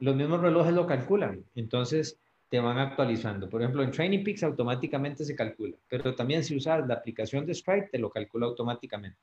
[0.00, 1.44] Los mismos relojes lo calculan.
[1.54, 3.48] Entonces, te van actualizando.
[3.48, 7.54] Por ejemplo, en Training Peaks automáticamente se calcula, pero también si usas la aplicación de
[7.54, 9.18] Stride, te lo calcula automáticamente.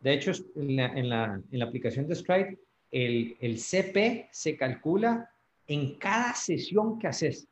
[0.00, 2.58] De hecho, en la, en la, en la aplicación de Stride,
[2.90, 5.28] el, el, CP se calcula
[5.66, 7.48] en cada sesión que haces.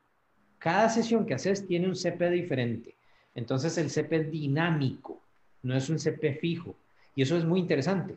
[0.57, 2.95] Cada sesión que haces tiene un CP diferente.
[3.35, 5.21] Entonces, el CP es dinámico,
[5.63, 6.75] no es un CP fijo.
[7.15, 8.15] Y eso es muy interesante.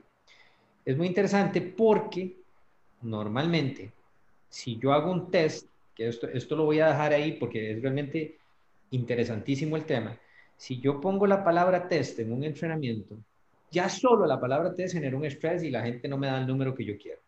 [0.84, 2.36] Es muy interesante porque
[3.02, 3.92] normalmente,
[4.48, 5.66] si yo hago un test
[6.08, 8.38] esto, esto lo voy a dejar ahí porque es realmente
[8.90, 10.18] interesantísimo el tema.
[10.56, 13.16] si yo pongo la palabra test en un entrenamiento,
[13.70, 16.46] ya solo la palabra test genera un estrés y la gente no me da el
[16.46, 17.20] número que yo quiero.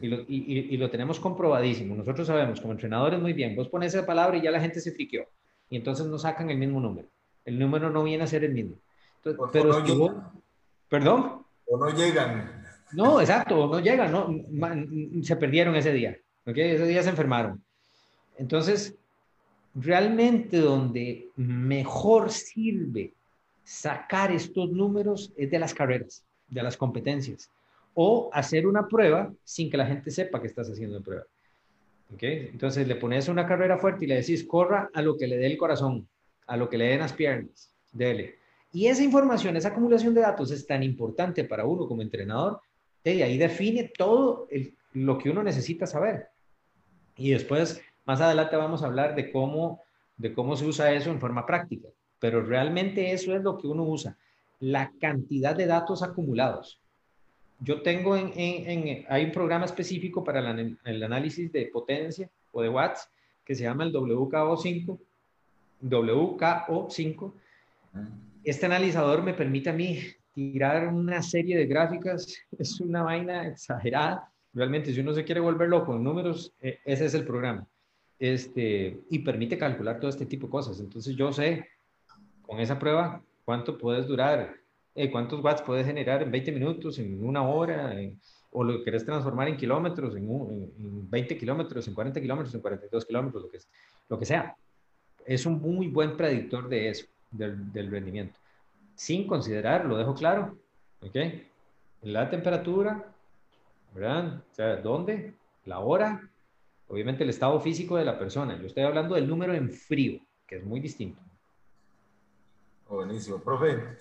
[0.00, 1.96] Y, lo, y, lo, tenemos comprobadísimo.
[1.96, 4.92] Nosotros sabemos como entrenadores muy bien, vos pones esa palabra y ya la gente se
[4.92, 5.26] friqueó.
[5.70, 7.08] Y entonces no sacan el mismo número.
[7.44, 8.76] El número no viene a ser el mismo.
[9.22, 10.32] pero no
[10.88, 11.44] ¿Perdón?
[11.66, 12.62] O no llegan.
[12.92, 14.28] No, exacto, no llegan, no,
[15.22, 16.16] se perdieron ese día.
[16.46, 16.72] ¿okay?
[16.72, 17.64] Ese día se enfermaron.
[18.42, 18.96] Entonces,
[19.72, 23.14] realmente donde mejor sirve
[23.62, 27.48] sacar estos números es de las carreras, de las competencias,
[27.94, 31.22] o hacer una prueba sin que la gente sepa que estás haciendo una prueba.
[32.12, 32.48] ¿Okay?
[32.50, 35.46] Entonces le pones una carrera fuerte y le decís, corra a lo que le dé
[35.46, 36.08] el corazón,
[36.48, 38.38] a lo que le den las piernas, dele.
[38.72, 42.60] Y esa información, esa acumulación de datos es tan importante para uno como entrenador,
[43.04, 44.48] y ahí define todo
[44.94, 46.26] lo que uno necesita saber.
[47.16, 49.80] Y después, más adelante vamos a hablar de cómo,
[50.16, 51.88] de cómo se usa eso en forma práctica
[52.22, 54.16] pero realmente eso es lo que uno usa,
[54.60, 56.80] la cantidad de datos acumulados.
[57.58, 62.68] Yo tengo en, en, hay un programa específico para el análisis de potencia o de
[62.68, 63.08] watts
[63.44, 65.00] que se llama el WKO5,
[65.82, 67.32] WKO5.
[68.44, 69.98] Este analizador me permite a mí
[70.32, 74.30] tirar una serie de gráficas, es una vaina exagerada.
[74.54, 77.66] Realmente, si uno se quiere volver loco en números, e, ese es el programa.
[78.22, 80.78] Este, y permite calcular todo este tipo de cosas.
[80.78, 81.66] Entonces, yo sé
[82.42, 84.54] con esa prueba, ¿cuánto puedes durar?
[84.94, 87.96] Eh, ¿Cuántos watts puedes generar en 20 minutos, en una hora?
[88.52, 93.42] o lo querés transformar en kilómetros, en, 20 kilómetros, en 40 kilómetros, en 42 kilómetros,
[93.42, 93.58] lo que,
[94.08, 94.56] lo que sea.
[95.26, 98.38] Es un muy buen predictor de eso, del, del rendimiento.
[98.94, 100.56] Sin considerar, lo dejo claro,
[101.00, 101.16] ¿ok?
[102.02, 103.12] La temperatura,
[103.92, 104.44] ¿verdad?
[104.52, 105.34] O sea, ¿dónde?
[105.64, 106.30] La hora,
[106.92, 108.58] obviamente el estado físico de la persona.
[108.60, 111.22] Yo estoy hablando del número en frío, que es muy distinto.
[112.86, 113.96] Buenísimo, profe.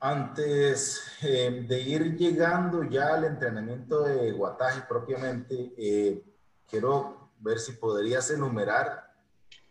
[0.00, 6.22] Antes eh, de ir llegando ya al entrenamiento de guataje propiamente, eh,
[6.68, 9.10] quiero ver si podrías enumerar,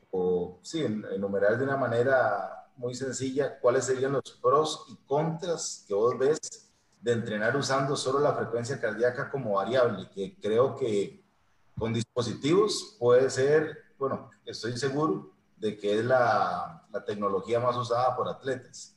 [0.09, 5.93] o sí, enumerar de una manera muy sencilla, cuáles serían los pros y contras que
[5.93, 6.39] vos ves
[6.99, 11.22] de entrenar usando solo la frecuencia cardíaca como variable, que creo que
[11.77, 18.15] con dispositivos puede ser, bueno, estoy seguro de que es la, la tecnología más usada
[18.15, 18.95] por atletas.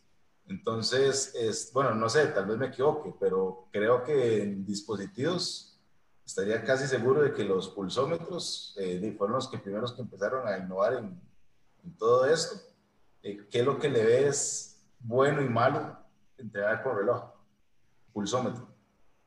[0.49, 5.81] Entonces, es, bueno, no sé, tal vez me equivoque, pero creo que en dispositivos
[6.25, 10.59] estaría casi seguro de que los pulsómetros eh, fueron los que primeros que empezaron a
[10.59, 11.21] innovar en,
[11.99, 12.57] todo esto.
[13.23, 15.97] Eh, ¿Qué es lo que le ves bueno y malo
[16.37, 17.31] entrenar con reloj?
[18.13, 18.67] Pulsómetro.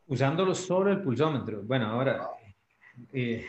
[0.07, 1.61] Usándolo solo el pulsómetro.
[1.63, 2.29] Bueno, ahora,
[3.13, 3.45] eh,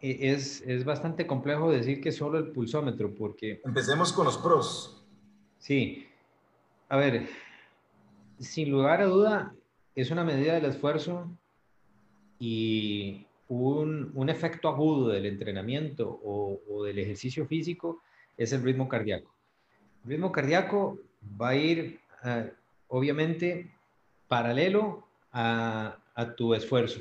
[0.00, 3.60] e, es, es, bastante complejo decir que solo el pulsómetro, porque...
[3.64, 5.04] Empecemos con los pros.
[5.58, 6.06] Sí.
[6.88, 7.28] A ver,
[8.38, 9.54] sin lugar a duda,
[9.94, 11.28] es una medida del esfuerzo
[12.38, 18.02] y un, un efecto agudo del entrenamiento o, o, del ejercicio físico
[18.36, 19.34] es el ritmo cardíaco.
[20.04, 20.98] El ritmo cardíaco
[21.40, 22.48] va a ir, uh,
[22.88, 23.72] obviamente,
[24.28, 27.00] paralelo a, a tu esfuerzo.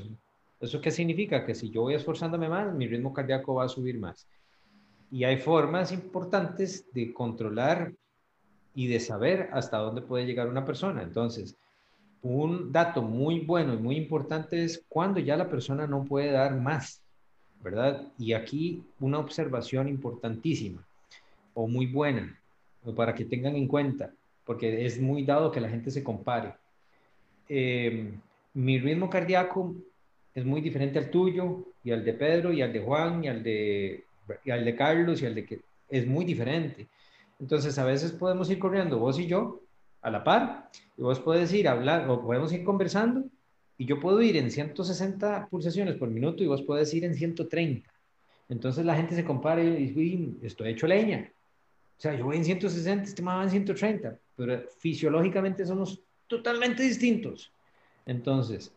[0.65, 1.45] ¿Eso qué significa?
[1.45, 4.28] Que si yo voy esforzándome más, mi ritmo cardíaco va a subir más.
[5.12, 7.93] Y hay formas importantes de controlar
[8.73, 11.04] y de saber hasta dónde puede llegar una persona.
[11.04, 11.56] Entonces,
[12.23, 16.60] un dato muy bueno y muy importante es cuando ya la persona no puede dar
[16.60, 17.01] más,
[17.63, 18.12] ¿verdad?
[18.17, 20.84] Y aquí una observación importantísima
[21.54, 22.38] o muy buena,
[22.95, 24.12] para que tengan en cuenta,
[24.43, 26.56] porque es muy dado que la gente se compare.
[27.47, 28.12] Eh,
[28.56, 29.75] mi ritmo cardíaco
[30.36, 33.41] es muy diferente al tuyo y al de Pedro y al de Juan y al
[33.41, 34.04] de,
[34.43, 36.88] y al de Carlos y al de que es muy diferente.
[37.39, 39.62] Entonces a veces podemos ir corriendo vos y yo
[40.02, 43.24] a la par y vos puedes ir a hablar o podemos ir conversando
[43.78, 47.89] y yo puedo ir en 160 pulsaciones por minuto y vos puedes ir en 130.
[48.50, 51.32] Entonces la gente se compara y dice, estoy hecho leña.
[51.98, 57.52] O sea, yo voy en 160, este va en 130, pero fisiológicamente somos totalmente distintos.
[58.06, 58.71] Entonces,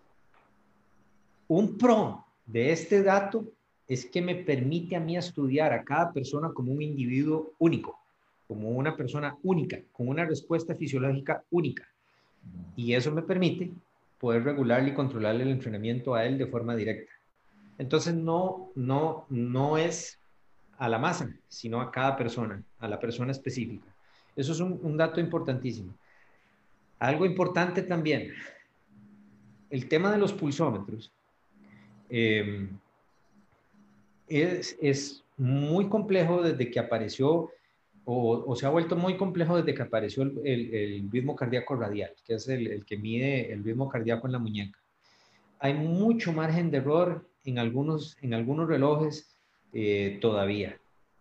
[1.49, 3.45] un pro de este dato
[3.87, 7.99] es que me permite a mí estudiar a cada persona como un individuo único,
[8.47, 11.89] como una persona única, con una respuesta fisiológica única.
[12.77, 13.73] Y eso me permite
[14.21, 17.11] poder regularle y controlarle el entrenamiento a él de forma directa.
[17.79, 20.19] Entonces no, no, no es
[20.77, 23.87] a la masa, sino a cada persona, a la persona específica.
[24.37, 25.95] Eso es un, un dato importantísimo.
[26.99, 28.33] Algo importante también,
[29.71, 31.13] el tema de los pulsómetros
[32.09, 32.79] Em,
[34.29, 37.53] es, es, muy complejo desde que apareció
[38.11, 42.35] o, se ha vuelto muy complejo desde que apareció el, el, ritmo cardíaco radial, que
[42.35, 44.79] es el, que mide el ritmo cardíaco en la muñeca.
[45.59, 49.37] Hay mucho margen de error en algunos, en algunos relojes
[49.75, 50.79] eh, todavía.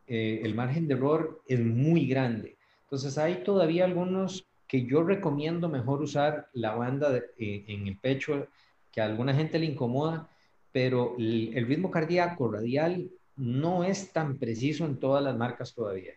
[0.08, 2.56] Eh, el margen de error es muy grande.
[2.84, 8.48] Entonces hay todavía algunos que yo recomiendo mejor usar la banda eh, en el pecho,
[8.94, 10.30] que a alguna gente le incomoda,
[10.78, 16.14] pero el, ritmo cardíaco radial no es tan preciso en todas las marcas todavía.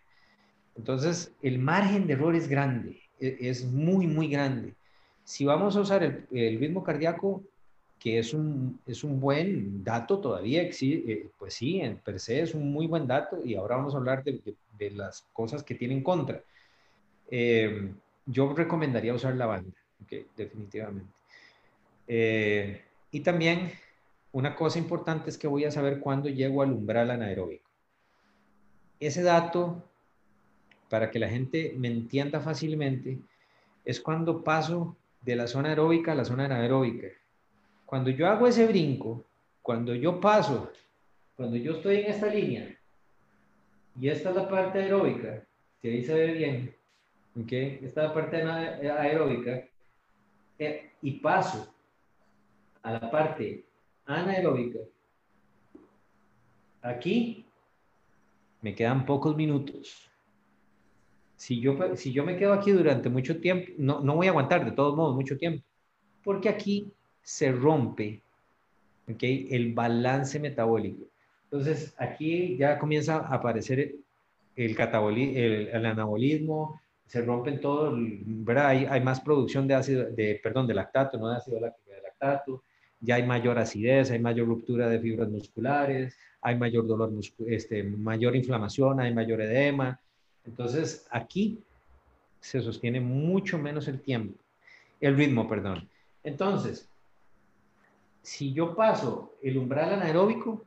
[0.76, 4.74] Entonces, el margen de error es grande, e, es, muy, muy grande.
[5.24, 7.42] Si vamos a usar el, ritmo cardíaco,
[7.98, 12.54] que es un, es un buen dato todavía, eh, pues sí, en per se es
[12.54, 16.42] un muy buen dato y ahora vamos a hablar de, las cosas que tienen contra.
[17.30, 17.94] Eh,
[18.26, 19.72] yo recomendaría usar la banda,
[20.36, 21.14] definitivamente.
[22.06, 23.72] Eh, y también
[24.32, 27.68] una cosa importante es que voy a saber cuándo llego al umbral anaeróbico.
[29.00, 29.82] Ese dato,
[30.88, 33.18] para que la gente me entienda fácilmente,
[33.84, 37.08] es cuando paso de la zona aeróbica a la zona anaeróbica.
[37.86, 39.24] Cuando yo hago ese brinco,
[39.62, 40.70] cuando yo paso,
[41.36, 42.76] cuando yo estoy en esta línea,
[44.00, 45.44] y esta es la parte aeróbica,
[45.80, 46.76] si ahí se ve bien,
[47.42, 47.80] ¿okay?
[47.82, 49.64] esta es la parte aeróbica,
[50.58, 51.74] eh, y paso
[52.82, 53.64] a la parte
[54.06, 54.80] anaeróbica,
[56.82, 57.44] aquí
[58.62, 60.10] me quedan pocos minutos.
[61.36, 64.64] Si yo, si yo me quedo aquí durante mucho tiempo, no, no voy a aguantar
[64.64, 65.64] de todos modos mucho tiempo,
[66.22, 68.22] porque aquí se rompe
[69.10, 69.48] ¿okay?
[69.50, 71.04] el balance metabólico.
[71.44, 73.80] Entonces, aquí ya comienza a aparecer
[74.56, 78.68] el, el, el anabolismo, se rompen todo, ¿verdad?
[78.68, 82.02] Hay, hay, más producción de ácido, de, perdón, de lactato, no de ácido láctico, de
[82.02, 82.62] lactato,
[83.00, 87.12] ya hay mayor acidez, hay mayor ruptura de fibras musculares, hay mayor dolor,
[87.46, 90.00] este, mayor inflamación, hay mayor edema.
[90.44, 91.62] Entonces, aquí
[92.40, 94.38] se sostiene mucho menos el tiempo,
[95.00, 95.88] el ritmo, perdón.
[96.22, 96.88] Entonces,
[98.22, 100.64] si yo paso el umbral anaeróbico,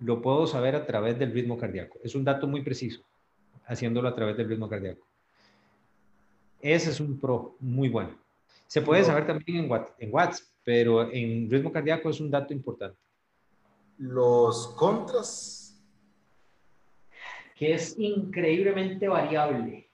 [0.00, 1.98] lo puedo saber a través del ritmo cardíaco.
[2.02, 3.02] Es un dato muy preciso,
[3.66, 5.06] haciéndolo a través del ritmo cardíaco.
[6.60, 8.21] Ese es un pro muy bueno.
[8.72, 12.98] Se puede saber también en, en watts, pero en ritmo cardíaco es un dato importante.
[13.98, 15.78] Los contras.
[17.54, 19.90] Que es increíblemente variable.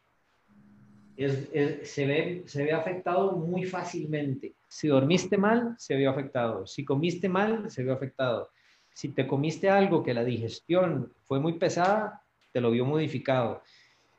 [1.17, 4.55] se, ve, se ve afectado muy fácilmente.
[4.69, 6.65] Si dormiste mal, se vio afectado.
[6.65, 8.49] Si comiste mal, se vio afectado.
[8.95, 13.61] Si te comiste algo que la digestión fue muy pesada, te lo vio modificado.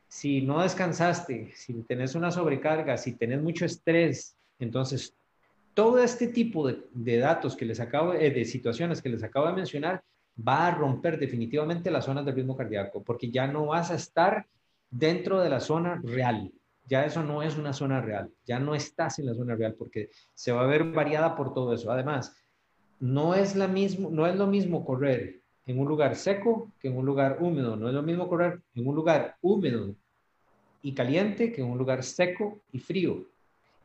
[0.09, 5.15] Si no descansaste, si tenés una sobrecarga, si tenés mucho estrés, entonces
[5.73, 9.53] todo este tipo de, datos que les acabo, eh, de situaciones que les acabo de
[9.53, 10.03] mencionar,
[10.37, 14.45] va a romper definitivamente las zonas del ritmo cardíaco, porque ya no vas a estar
[14.89, 16.51] dentro de la zona real.
[16.87, 20.09] Ya eso no es una zona real, ya no estás en la zona real porque
[20.33, 21.91] se va a ver variada por todo eso.
[21.91, 22.35] Además,
[22.99, 26.97] no es, la mismo, no es lo mismo correr en un lugar seco que en
[26.97, 27.75] un lugar húmedo.
[27.75, 29.95] No es lo mismo correr en un lugar húmedo
[30.81, 33.27] y caliente que en un lugar seco y frío.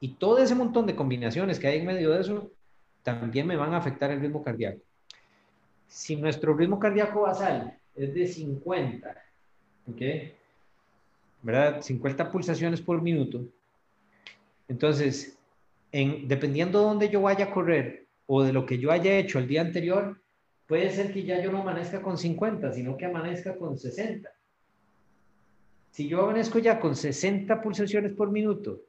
[0.04, 2.50] Y todo ese montón de combinaciones que hay en medio de eso
[3.02, 4.82] también me van a afectar el ritmo cardíaco.
[5.88, 9.08] Si nuestro ritmo cardíaco basal es de 50,
[9.90, 10.02] ¿ok?
[11.40, 11.80] ¿Verdad?
[11.80, 13.46] 50 pulsaciones por minuto.
[14.68, 15.38] Entonces,
[15.90, 19.38] en, dependiendo de dónde yo vaya a correr o de lo que yo haya hecho
[19.38, 20.20] el día anterior,
[20.66, 24.30] puede ser que ya yo no amanezca con 50, sino que amanezca con 60.
[25.92, 28.82] Si yo amanezco ya con 60 pulsaciones por minuto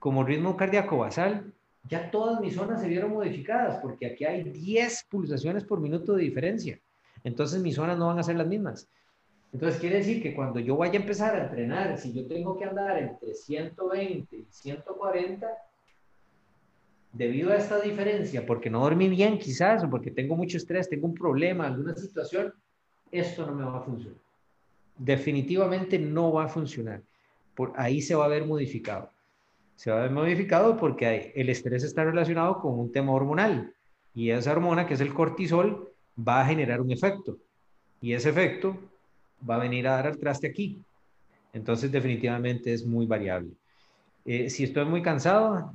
[0.00, 1.52] como ritmo cardíaco basal,
[1.88, 6.24] ya todas mis zonas se vieron modificadas, porque aquí hay 10 pulsaciones por minuto de
[6.24, 6.80] diferencia.
[7.22, 8.88] Entonces mis zonas no van a ser las mismas.
[9.52, 12.64] Entonces quiere decir que cuando yo vaya a empezar a entrenar, si yo tengo que
[12.64, 15.46] andar entre 120 y 140,
[17.12, 21.08] debido a esta diferencia, porque no dormí bien quizás, o porque tengo mucho estrés, tengo
[21.08, 22.54] un problema, alguna situación,
[23.10, 24.18] esto no me va a funcionar.
[24.96, 27.02] Definitivamente no va a funcionar.
[27.54, 29.10] Por ahí se va a ver modificado
[29.80, 33.72] se va a ver modificado porque el estrés está relacionado con un tema hormonal
[34.14, 37.38] y esa hormona, que es el cortisol, va a generar un efecto
[38.02, 38.76] y ese efecto
[39.48, 40.82] va a venir a dar al traste aquí.
[41.54, 43.52] Entonces, definitivamente es muy variable.
[44.26, 45.72] Eh, si estoy muy cansado,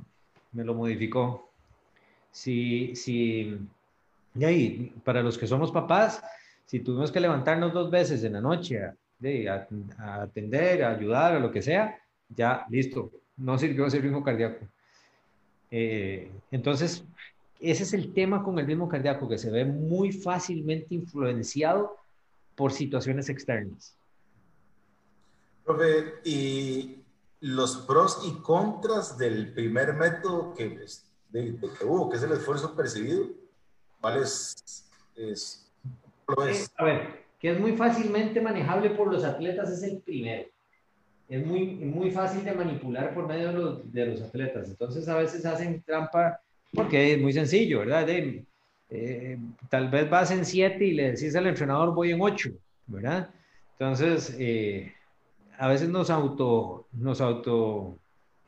[0.52, 1.50] me lo modificó.
[2.30, 3.58] Si, si,
[4.36, 6.22] y ahí, para los que somos papás,
[6.64, 8.94] si tuvimos que levantarnos dos veces en la noche a,
[10.22, 11.98] atender, a ayudar, a lo que sea,
[12.28, 14.66] ya listo, no sirvió ese ritmo cardíaco.
[15.70, 17.04] Eh, entonces,
[17.60, 21.96] ese es el tema con el ritmo cardíaco, que se ve muy fácilmente influenciado
[22.54, 23.96] por situaciones externas.
[25.64, 27.02] Profe, y
[27.40, 30.86] los pros y contras del primer método que,
[31.30, 33.26] de, que hubo, que es el esfuerzo percibido,
[34.00, 34.54] ¿cuál es?
[35.16, 35.68] es,
[36.48, 36.72] es?
[36.76, 40.48] A ver, que es muy fácilmente manejable por los atletas es el primero.
[41.28, 44.68] Es muy, muy fácil de manipular por medio de los, de los atletas.
[44.68, 46.40] Entonces a veces hacen trampa
[46.72, 48.08] porque es muy sencillo, ¿verdad?
[48.08, 52.50] Eh, tal vez vas en 7 y le decís al entrenador voy en 8,
[52.86, 53.30] ¿verdad?
[53.72, 54.92] Entonces, eh,
[55.58, 57.98] a veces nos auto, nos auto,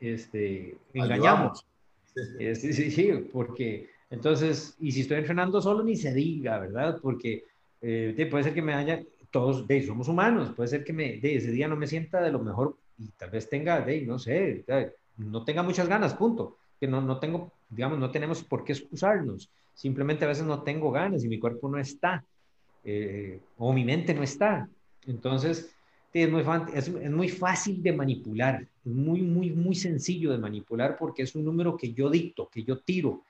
[0.01, 1.65] este, engañamos.
[2.15, 6.99] Sí, sí, sí, porque entonces, y si estoy entrenando solo, ni se diga, ¿verdad?
[7.01, 7.45] Porque
[7.83, 11.37] eh, puede ser que me haya, todos, de, somos humanos, puede ser que me, de,
[11.37, 14.65] ese día no me sienta de lo mejor y tal vez tenga, de, no sé,
[15.17, 16.57] no tenga muchas ganas, punto.
[16.81, 19.51] Que no, no tengo, digamos, no tenemos por qué excusarnos.
[19.75, 22.25] Simplemente a veces no tengo ganas y mi cuerpo no está,
[22.85, 24.69] eh, o mi mente no está.
[25.07, 25.75] Entonces,
[26.13, 31.77] es muy, fácil de manipular, muy, muy, muy sencillo de manipular porque es un número
[31.77, 33.23] que yo dicto, que yo tiro.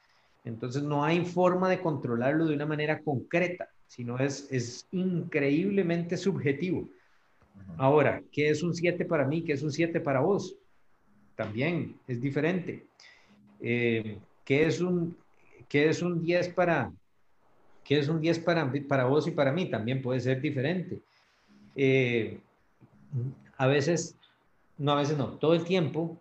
[0.44, 6.89] Entonces no hay forma de controlarlo de una manera concreta, sino es, es increíblemente subjetivo.
[7.76, 9.43] Ahora, ¿qué es un 7 para mí?
[9.43, 10.57] ¿Qué es un 7 para vos?
[11.34, 12.86] También es diferente.
[13.61, 15.16] Eh, ¿qué, es un,
[15.68, 16.93] ¿Qué es un 10 para,
[17.82, 19.68] qué es un 10 para, para vos y para mí?
[19.70, 21.01] También puede ser diferente.
[21.74, 22.39] Eh,
[23.57, 24.16] a veces,
[24.76, 26.20] no a veces no, todo el tiempo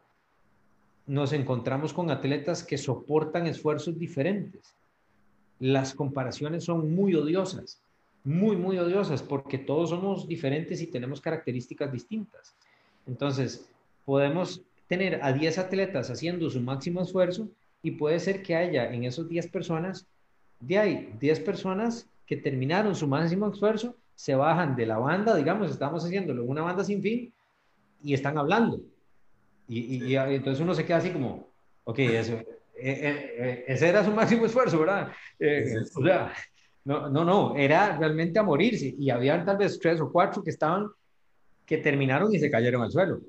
[1.05, 4.75] nos encontramos con atletas que soportan esfuerzos diferentes.
[5.59, 7.81] Las comparaciones son muy odiosas,
[8.23, 12.55] muy, muy odiosas, porque todos somos diferentes y tenemos características distintas.
[13.07, 13.69] Entonces,
[14.05, 17.49] podemos tener a 10 atletas haciendo su máximo esfuerzo
[17.81, 20.07] y puede ser que haya en esos 10 personas,
[20.59, 25.69] de ahí 10 personas que terminaron su máximo esfuerzo se bajan de la banda, digamos,
[25.69, 27.33] estamos haciéndolo una banda sin fin
[28.03, 28.81] y están hablando.
[29.69, 31.47] Y, entonces uno se queda así como,
[31.83, 32.39] ok, eso,
[32.79, 35.11] eh, eh, eh, ese era su máximo esfuerzo, ¿verdad?
[35.95, 36.33] o sea,
[36.85, 38.95] no, no, no, era realmente a morirse.
[38.97, 40.87] Y habían tal vez tres o cuatro que estaban,
[41.65, 43.21] que terminaron y se cayeron al suelo.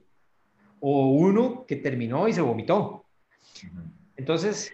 [0.80, 3.04] O uno que terminó y se vomitó.
[4.16, 4.72] Entonces,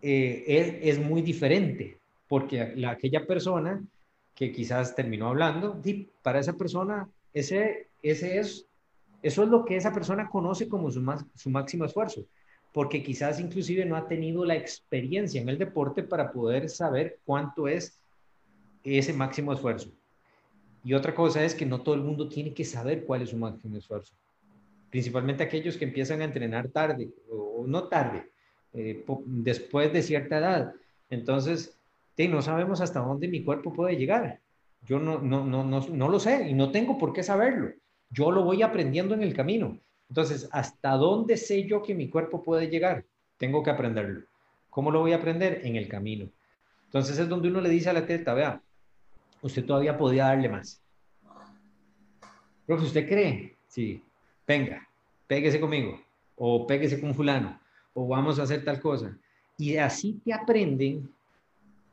[0.00, 3.82] es, es, muy diferente, porque la, aquella persona
[4.34, 5.80] que quizás terminó hablando,
[6.22, 8.66] para esa persona ese, ese es,
[9.22, 12.24] eso es lo que esa persona conoce como su, su máximo esfuerzo,
[12.74, 17.68] porque quizás inclusive no ha tenido la experiencia en el deporte para poder saber cuánto
[17.68, 18.00] es
[18.82, 19.92] ese máximo esfuerzo.
[20.82, 23.36] Y otra cosa es que no todo el mundo tiene que saber cuál es su
[23.36, 24.16] máximo esfuerzo.
[24.90, 28.32] Principalmente aquellos que empiezan a entrenar tarde o no tarde,
[28.72, 30.74] eh, después de cierta edad.
[31.10, 31.78] Entonces,
[32.28, 34.40] no sabemos hasta dónde mi cuerpo puede llegar.
[34.82, 37.70] Yo no, no, no, no, no lo sé y no tengo por qué saberlo.
[38.10, 39.78] Yo lo voy aprendiendo en el camino.
[40.08, 43.04] Entonces, ¿hasta dónde sé yo que mi cuerpo puede llegar?
[43.36, 44.22] Tengo que aprenderlo.
[44.70, 45.60] ¿Cómo lo voy a aprender?
[45.64, 46.28] En el camino.
[46.86, 48.62] Entonces es donde uno le dice a la atleta, vea,
[49.42, 50.80] usted todavía podía darle más.
[52.66, 53.56] Profe, ¿usted cree?
[53.68, 54.02] Sí,
[54.46, 54.88] venga,
[55.26, 56.00] péguese conmigo,
[56.36, 57.60] o péguese con fulano,
[57.92, 59.16] o vamos a hacer tal cosa.
[59.58, 61.12] Y así te aprenden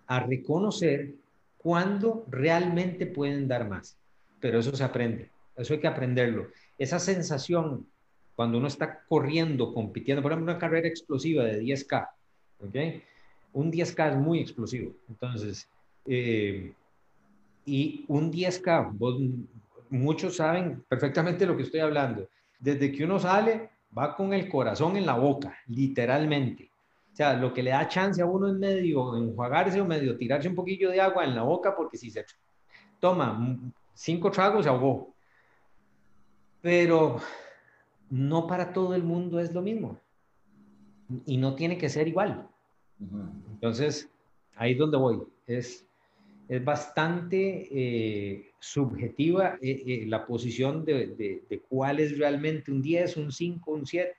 [0.07, 1.15] a reconocer
[1.57, 3.97] cuándo realmente pueden dar más.
[4.39, 6.47] Pero eso se aprende, eso hay que aprenderlo.
[6.77, 7.87] Esa sensación
[8.35, 12.09] cuando uno está corriendo, compitiendo, por ejemplo, una carrera explosiva de 10K,
[12.59, 12.75] ¿ok?
[13.53, 14.93] Un 10K es muy explosivo.
[15.09, 15.67] Entonces,
[16.05, 16.73] eh,
[17.65, 19.47] y un 10K,
[19.89, 22.27] muchos saben perfectamente lo que estoy hablando.
[22.59, 26.71] Desde que uno sale, va con el corazón en la boca, literalmente.
[27.11, 30.47] O sea, lo que le da chance a uno es medio enjuagarse o medio tirarse
[30.47, 32.25] un poquillo de agua en la boca porque si se
[32.99, 33.59] toma
[33.93, 35.13] cinco tragos se ahogó.
[36.61, 37.19] Pero
[38.11, 39.97] no para todo el mundo es lo mismo.
[41.25, 42.47] Y no tiene que ser igual.
[43.49, 44.09] Entonces,
[44.55, 45.23] ahí es donde voy.
[45.47, 45.87] Es,
[46.47, 52.81] es bastante eh, subjetiva eh, eh, la posición de, de, de, cuál es realmente un
[52.81, 54.13] 10, un 5, un 7,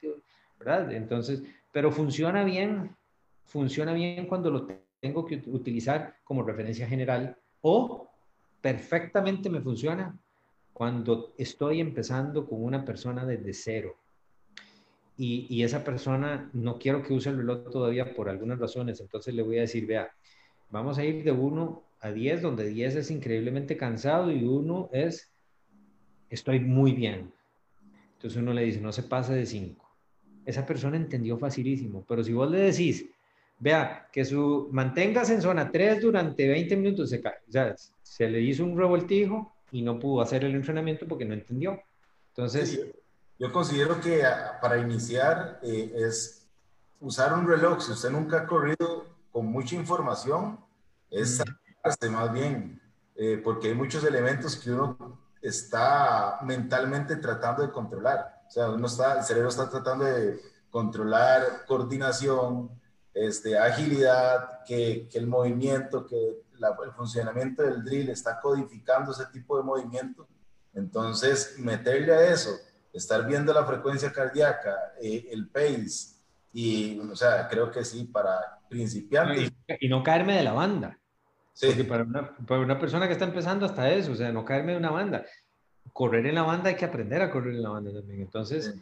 [0.59, 0.93] ¿verdad?
[0.93, 2.97] Entonces, pero funciona bien,
[3.45, 4.66] funciona bien cuando lo
[5.01, 8.11] tengo que utilizar como referencia general o
[8.62, 10.18] perfectamente me funciona
[10.83, 13.95] cuando estoy empezando con una persona desde cero.
[15.16, 19.33] Y, y, esa persona no quiero que use el reloj todavía por algunas razones, entonces
[19.33, 20.11] le voy a decir, vea,
[20.70, 25.30] vamos a ir de 1 a 10, donde 10 es increíblemente cansado y 1 es,
[26.28, 27.33] estoy muy bien.
[28.14, 29.89] Entonces uno le dice, no se pase de 5
[30.45, 32.05] esa persona entendió facilísimo.
[32.09, 33.09] Pero si vos le decís,
[33.61, 38.41] vea, que su manténgase en zona 3 durante 20 minutos, se, o sea, se le
[38.41, 41.81] hizo un revoltijo y no pudo hacer el entrenamiento porque no entendió.
[42.29, 42.81] Entonces...
[43.39, 46.47] yo considero que ah, para iniciar eh, es
[47.01, 47.81] usar un reloj.
[47.81, 50.61] Si usted nunca ha corrido con mucha información,
[51.11, 51.43] es
[52.11, 52.81] más bien,
[53.16, 58.43] eh, porque hay muchos elementos que uno está mentalmente tratando de controlar.
[58.47, 62.70] O sea, uno está, el cerebro está tratando de controlar coordinación,
[63.12, 66.43] este, agilidad, que, que el movimiento, que
[66.85, 70.27] el funcionamiento del drill está codificando ese tipo de movimiento.
[70.75, 72.51] Entonces, meterle a eso,
[72.93, 76.13] estar viendo la frecuencia cardíaca, eh, el pace,
[76.53, 79.51] y, o sea, creo que sí, para principiantes.
[79.81, 80.99] Y, no caerme de la banda.
[81.55, 81.67] Sí.
[81.67, 84.73] Porque para una, para una, persona que está empezando hasta eso, o sea, no caerme
[84.73, 85.25] de una banda.
[85.93, 88.21] Correr en la banda hay que aprender a correr en la banda también.
[88.21, 88.75] Entonces,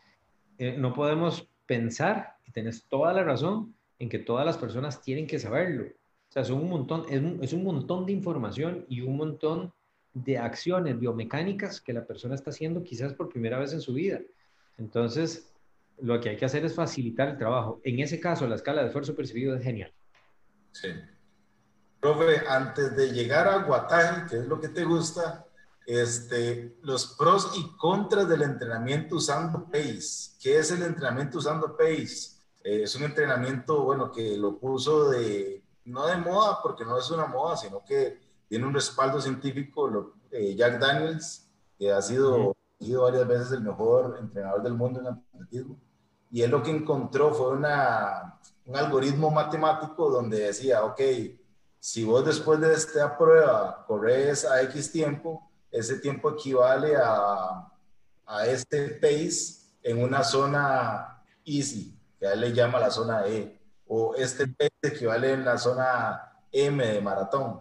[0.59, 5.27] eh, no podemos pensar, y tenés toda la razón, en que todas las personas tienen
[5.27, 5.85] que saberlo.
[6.31, 9.73] O sea, son un montón, es un, es un montón de información y un montón
[10.15, 14.21] de acciones biomecánicas que la persona está haciendo quizás por primera vez en su vida.
[14.79, 15.53] Entonces,
[16.01, 17.81] lo que hay que hacer es facilitar el trabajo.
[17.83, 19.93] En ese caso, la escala de esfuerzo percibido es genial.
[20.71, 20.89] Sí.
[22.01, 25.47] Profe, antes de llegar a guataje, que es lo que te gusta,
[25.85, 30.37] este, los pros y contras del entrenamiento usando PACE.
[30.41, 32.41] ¿Qué es el entrenamiento usando PACE?
[32.63, 37.11] Eh, es un entrenamiento, bueno, que lo puso de, no de moda, porque no es
[37.11, 42.57] una moda, sino que tiene un respaldo científico, lo, eh, Jack Daniels, que ha sido,
[42.79, 45.77] sido varias veces el mejor entrenador del mundo en atletismo,
[46.31, 51.01] y él lo que encontró fue una, un algoritmo matemático donde decía, ok,
[51.79, 57.69] si vos después de esta prueba corres a X tiempo, ese tiempo equivale a,
[58.27, 63.60] a este pace en una zona easy, que a él le llama la zona E,
[63.93, 67.59] o este pace equivale en la zona M de maratón,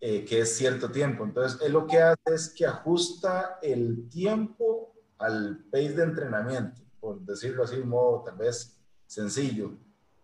[0.00, 1.24] eh, que es cierto tiempo.
[1.24, 7.20] Entonces, él lo que hace es que ajusta el tiempo al pace de entrenamiento, por
[7.20, 9.72] decirlo así de un modo tal vez sencillo.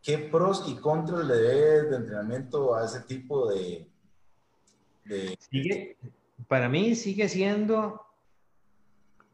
[0.00, 3.90] ¿Qué pros y contras le dé de entrenamiento a ese tipo de...
[5.06, 5.36] de...
[5.50, 5.96] Sigue,
[6.46, 8.00] para mí sigue siendo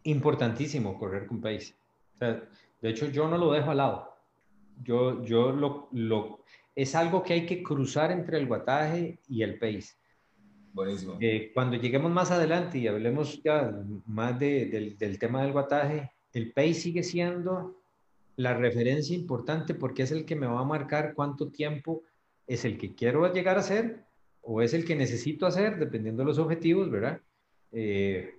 [0.04, 1.74] importantísimo correr con pace.
[2.18, 4.07] de hecho, yo no lo dejo al lado.
[4.82, 9.58] Yo, yo lo, lo, es algo que hay que cruzar entre el guataje y el
[9.58, 9.94] pace.
[10.72, 11.16] Buenísimo.
[11.20, 13.72] Eh, cuando lleguemos más adelante y hablemos ya
[14.06, 17.80] más de, del, del tema del guataje, el pace sigue siendo
[18.36, 22.02] la referencia importante porque es el que me va a marcar cuánto tiempo
[22.46, 24.04] es el que quiero llegar a hacer
[24.40, 27.20] o es el que necesito hacer, dependiendo de los objetivos, ¿verdad?
[27.72, 28.34] Eh,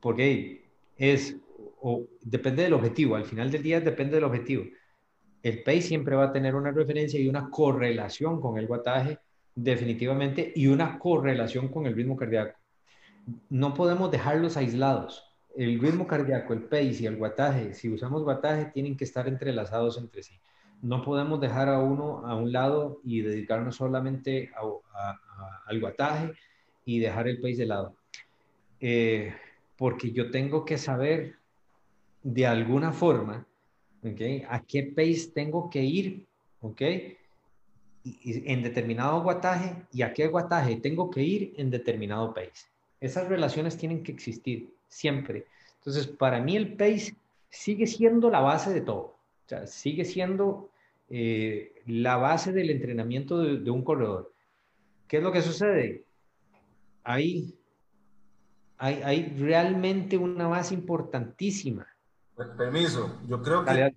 [0.00, 1.36] porque es,
[1.80, 4.64] o depende del objetivo, al final del día depende del objetivo.
[5.44, 9.20] El pace siempre va a tener una referencia y una correlación con el guataje,
[9.54, 12.58] definitivamente, y una correlación con el ritmo cardíaco.
[13.48, 15.22] No podemos dejarlos aislados.
[15.56, 19.96] El ritmo cardíaco, el pace y el guataje, si usamos guataje, tienen que estar entrelazados
[19.98, 20.34] entre sí
[20.84, 24.52] no podemos dejar a uno a un lado y dedicarnos solamente
[25.64, 26.34] al guataje
[26.84, 27.96] y dejar el país de lado.
[28.80, 29.34] Eh,
[29.78, 31.36] porque yo tengo que saber
[32.22, 33.46] de alguna forma
[34.48, 36.26] a qué pace tengo que ir
[36.60, 37.16] ¿okay?
[38.04, 42.66] en determinado guataje y a qué guataje tengo que ir en determinado pace.
[43.00, 45.46] Esas relaciones tienen que existir siempre.
[45.78, 47.14] Entonces, para mí el pace
[47.48, 49.16] sigue siendo la base de todo.
[49.46, 50.70] O sea, sigue siendo
[51.08, 54.32] eh, la base del entrenamiento de, un corredor.
[55.08, 56.04] ¿Qué es lo que sucede?
[57.04, 57.54] Hay,
[58.78, 61.86] hay, hay realmente una base importantísima.
[62.56, 63.94] Permiso, yo creo que,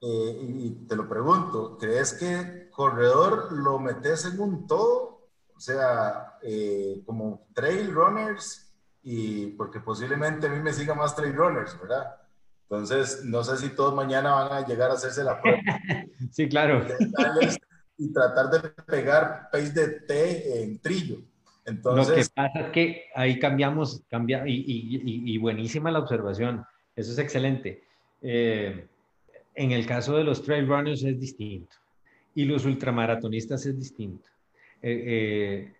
[0.00, 5.28] eh, y te lo pregunto, ¿crees que corredor lo metes en un todo?
[5.56, 8.72] O sea, eh, como trail runners,
[9.02, 12.16] y porque posiblemente a mí me sigan más trail runners, ¿verdad?
[12.62, 15.58] Entonces, no sé si todos mañana van a llegar a hacerse la prueba.
[16.30, 16.86] sí, claro.
[17.96, 21.16] Y tratar de pegar pace de T en trillo.
[21.64, 26.64] Entonces, Lo que pasa es que ahí cambiamos, cambia, y, y, y, buenísima la observación.
[27.00, 27.82] Eso es excelente.
[28.22, 28.86] Eh,
[29.54, 31.76] en el caso de los trail runners es distinto.
[32.34, 34.28] Y los ultramaratonistas es distinto.
[34.82, 35.74] Eh, eh,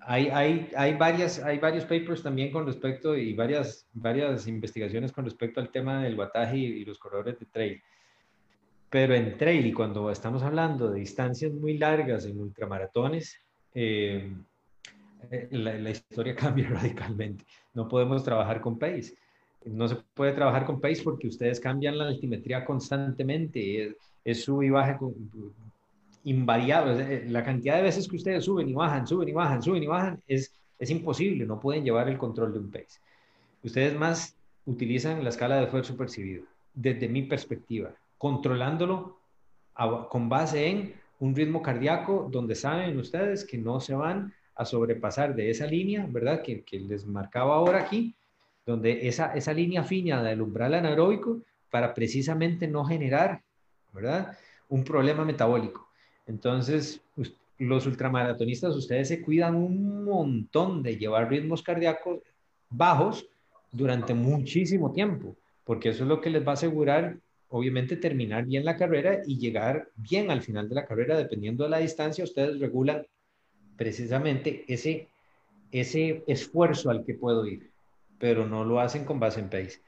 [0.00, 5.24] hay, hay, hay, varias, hay varios papers también con respecto y varias, varias investigaciones con
[5.24, 7.82] respecto al tema del guataje y, los corredores de trail.
[8.90, 13.40] Pero en trail, y cuando estamos hablando de distancias muy largas en ultramaratones,
[13.74, 14.30] eh,
[15.30, 17.44] eh, la, la, historia cambia radicalmente.
[17.72, 19.16] No podemos trabajar con pace.
[19.64, 23.84] No se puede trabajar con pace porque ustedes cambian la altimetría constantemente.
[23.84, 24.98] Es, es sub y baja
[26.24, 27.28] invariable.
[27.28, 30.22] La cantidad de veces que ustedes suben y bajan, suben y bajan, suben y bajan,
[30.26, 31.46] es, es imposible.
[31.46, 33.00] No pueden llevar el control de un pace.
[33.62, 34.36] Ustedes más
[34.66, 36.44] utilizan la escala de esfuerzo percibido,
[36.74, 39.18] desde mi perspectiva, controlándolo
[40.08, 45.34] con base en un ritmo cardíaco donde saben ustedes que no se van a sobrepasar
[45.34, 46.42] de esa línea, ¿verdad?
[46.42, 48.14] Que, que les marcaba ahora aquí,
[48.66, 53.42] donde esa, esa línea fina del umbral anaeróbico para precisamente no generar,
[53.92, 54.38] ¿verdad?
[54.68, 55.88] Un problema metabólico.
[56.26, 57.00] Entonces,
[57.58, 62.20] los ultramaratonistas, ustedes se cuidan un montón de llevar ritmos cardíacos
[62.70, 63.26] bajos
[63.70, 68.64] durante muchísimo tiempo, porque eso es lo que les va a asegurar, obviamente, terminar bien
[68.64, 72.60] la carrera y llegar bien al final de la carrera, dependiendo de la distancia, ustedes
[72.60, 73.04] regulan
[73.76, 75.08] precisamente ese,
[75.72, 77.73] ese esfuerzo al que puedo ir,
[78.24, 79.82] pero no lo hacen con base en pace,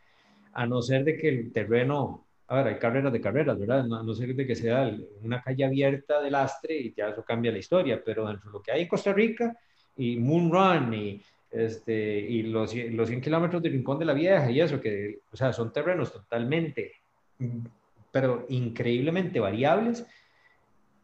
[0.53, 3.85] a no ser de que el terreno a ver, hay carreras de carreras, ¿verdad?
[3.85, 7.51] No, no sé de que sea una calle abierta de lastre y ya eso cambia
[7.51, 9.57] la historia, pero dentro de lo que hay en Costa Rica
[9.97, 14.51] y Moon Run y, este, y los, los 100 kilómetros de Rincón de la Vieja
[14.51, 16.93] y eso, que, o sea, son terrenos totalmente,
[18.13, 20.07] pero increíblemente variables,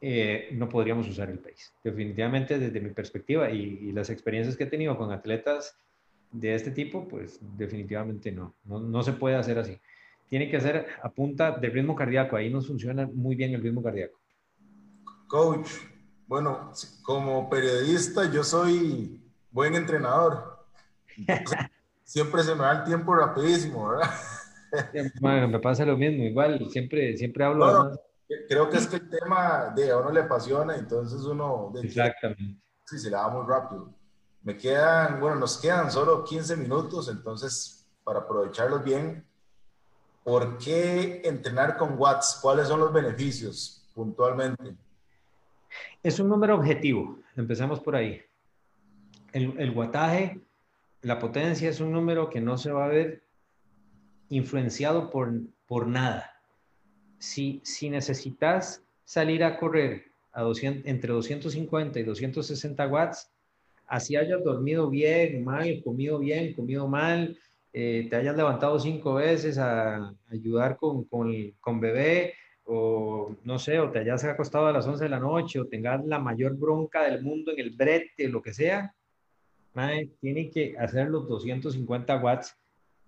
[0.03, 1.73] eh, no podríamos usar el pace.
[1.83, 5.79] Definitivamente desde mi perspectiva y, y, las experiencias que he tenido con atletas
[6.33, 9.79] de este tipo, pues definitivamente no, no, no se puede hacer así
[10.33, 12.37] tiene que ser a punta de ritmo cardíaco.
[12.37, 14.19] Ahí nos funciona muy bien el ritmo cardíaco.
[15.29, 15.69] Coach,
[16.27, 16.73] bueno,
[17.03, 20.65] como periodista yo soy buen entrenador.
[22.03, 25.49] siempre se me da el tiempo rapidísimo, ¿verdad?
[25.51, 27.95] me pasa lo mismo, igual, siempre, siempre hablo.
[28.49, 31.75] creo que es que el tema de a uno le apasiona, entonces uno...
[31.83, 32.59] Exactamente.
[32.87, 33.95] Sí, se le da muy rápido.
[34.45, 39.25] Me quedan, bueno, nos quedan solo 15 minutos, entonces para aprovecharlos bien,
[40.25, 42.39] ¿Por qué entrenar con watts?
[42.41, 44.77] ¿Cuáles son los beneficios puntualmente?
[46.03, 48.23] Es un número objetivo, empezamos por ahí.
[49.33, 50.41] El, el wattaje,
[51.01, 53.25] la potencia es un número que no se va a ver
[54.29, 55.33] influenciado por,
[55.67, 56.41] por nada.
[57.19, 63.29] Si, si necesitas salir a correr a 200, entre 250 y 260 watts,
[63.87, 67.37] así hayas dormido bien, mal, comido bien, comido mal,
[67.73, 73.91] eh, te hayas levantado cinco veces a, ayudar con, con, bebé, o no sé, o
[73.91, 77.23] te hayas acostado a las 11 de la noche, o tengas la mayor bronca del
[77.23, 78.95] mundo en el brete, lo que sea,
[80.21, 82.57] tiene que hacer los 250 watts,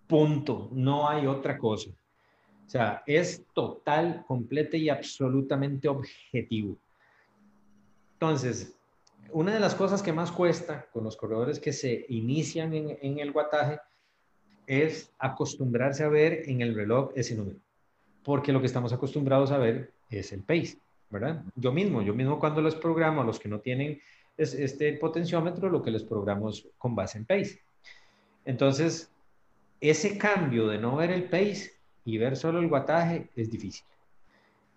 [0.06, 1.90] punto, no hay otra cosa.
[2.66, 6.78] O sea, es total, completa y absolutamente objetivo.
[8.14, 8.73] Entonces,
[9.34, 13.18] una de las cosas que más cuesta con los corredores que se inician en, en
[13.18, 13.80] el guataje
[14.64, 17.58] es acostumbrarse a ver en el reloj ese número,
[18.22, 20.78] porque lo que estamos acostumbrados a ver es el pace,
[21.10, 21.42] ¿verdad?
[21.56, 24.00] Yo mismo, yo mismo cuando les programo a los que no tienen
[24.36, 27.60] este potenciómetro, lo que les programo es con base en pace.
[28.44, 29.10] Entonces,
[29.80, 31.72] ese cambio de no ver el pace
[32.04, 33.84] y ver solo el guataje es difícil.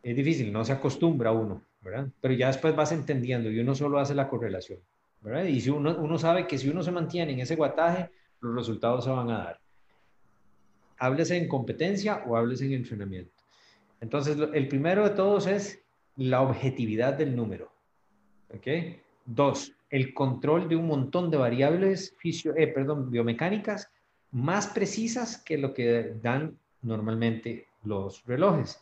[0.02, 1.62] Es difícil, no se acostumbra uno,
[2.22, 4.80] Pero ya después vas entendiendo y uno solo hace la correlación.
[5.48, 8.10] Y si uno, uno sabe que si uno se mantiene en ese guataje,
[8.42, 9.60] los resultados se van a dar
[10.98, 13.32] háblese en competencia o háblese en entrenamiento.
[14.02, 15.82] Entonces, el primero de todos es
[16.16, 17.72] la objetividad del número.
[18.54, 18.68] ¿Ok?
[19.26, 23.90] Dos, el control de un montón de variables fisio, eh, perdón, biomecánicas
[24.32, 28.80] más precisas que lo que dan normalmente los relojes,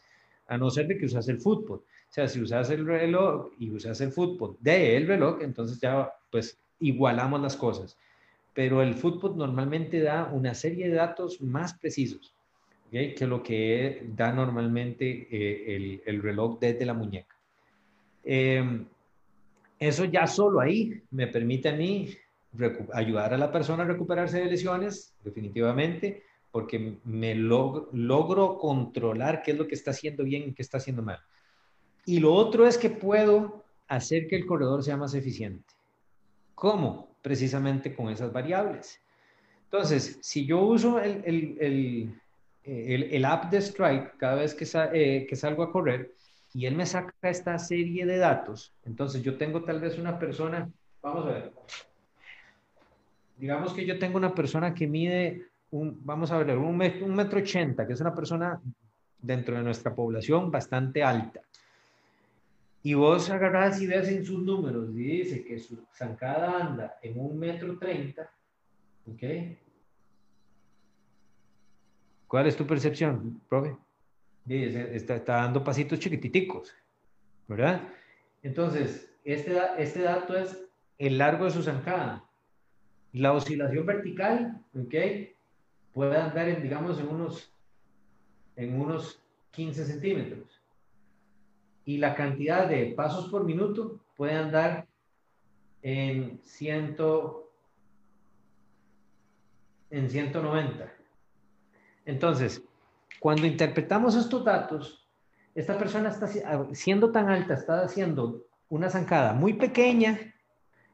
[0.47, 1.83] a no ser de que usas el fútbol.
[2.15, 6.57] Sea, si usas el reloj y usas el fútbol de el reloj, entonces ya pues
[6.79, 7.97] igualamos las cosas
[8.55, 12.33] pero el fútbol normalmente da una serie de datos más precisos
[12.89, 17.35] que lo que da normalmente eh, el, reloj desde la muñeca.
[18.23, 18.85] Em,
[19.77, 22.15] eso ya solo ahí me permite a mí
[22.93, 29.57] ayudar a la persona a recuperarse de lesiones, definitivamente, porque me logro controlar qué es
[29.57, 31.19] lo que está haciendo bien y qué está haciendo mal.
[32.05, 35.73] Y lo otro es que puedo hacer que el corredor sea más eficiente.
[36.53, 37.15] ¿Cómo?
[37.25, 39.01] precisamente con esas variables.
[39.63, 42.21] Entonces, si yo uso el, el,
[42.63, 46.13] el, el app de Stripe cada vez que, eh, que salgo a correr
[46.53, 50.69] y él me saca esta serie de datos, entonces yo tengo tal vez una persona,
[51.01, 51.51] vamos a ver,
[53.39, 57.15] digamos que yo tengo una persona que mide, un, vamos a ver, un metro, un
[57.15, 58.61] metro ochenta, que es una persona
[59.17, 61.41] dentro de nuestra población bastante alta
[62.85, 67.19] y vos agarrás y ves en sus números y dice que su zancada anda en
[67.19, 68.31] un metro treinta,
[69.07, 69.23] ¿ok?
[72.27, 73.75] ¿Cuál es tu percepción, profe?
[74.43, 76.75] Dice, está, está, dando pasitos chiquititicos,
[77.47, 77.81] ¿verdad?
[78.43, 80.63] Entonces, este, este dato es
[80.99, 82.23] el largo de su zancada.
[83.13, 84.93] La oscilación vertical, ¿ok?
[85.91, 87.51] puede andar, en, digamos, en unos,
[88.55, 89.19] en unos
[89.53, 90.54] 15 centímetros.
[91.85, 94.87] Y la cantidad de pasos por minuto puede andar
[95.81, 97.51] en, ciento,
[99.91, 100.91] en 190.
[102.05, 102.63] Entonces,
[103.19, 105.05] cuando interpretamos estos datos,
[105.53, 106.27] esta persona está
[106.73, 110.19] siendo tan alta, está haciendo una zancada muy pequeña,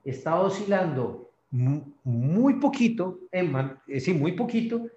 [0.04, 4.88] está oscilando muy poquito, en, eh, sí, muy poquito,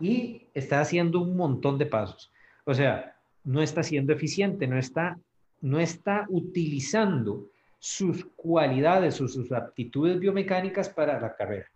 [0.00, 2.32] y está haciendo un montón de pasos.
[2.64, 5.18] O sea, no está siendo eficiente, no está,
[5.60, 11.66] no está utilizando sus cualidades o sus aptitudes biomecánicas para la carrera.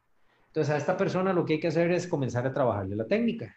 [0.48, 3.56] Entonces, a esta persona lo que hay que hacer es comenzar a trabajarle la técnica.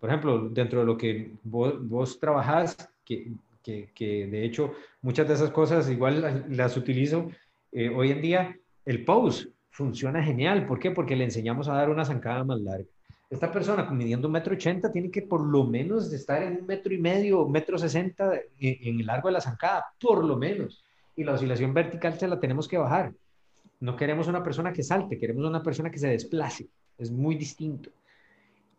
[0.00, 5.34] Por ejemplo, dentro de lo que vos, vos trabajás, que, que, de hecho muchas de
[5.34, 7.30] esas cosas igual las, utilizo
[7.72, 10.66] eh, hoy en día, el pose funciona genial.
[10.66, 10.90] ¿Por qué?
[10.90, 12.88] Porque le enseñamos a dar una zancada más larga.
[13.30, 16.92] Esta persona midiendo un metro ochenta tiene que por lo menos estar en un metro
[16.92, 20.84] y medio, metro sesenta en, el largo de la zancada, por lo menos.
[21.14, 23.12] Y la oscilación vertical se la tenemos que bajar.
[23.78, 26.66] No queremos una persona que salte, queremos una persona que se desplace.
[26.98, 27.90] Es muy distinto.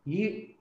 [0.05, 0.57] Y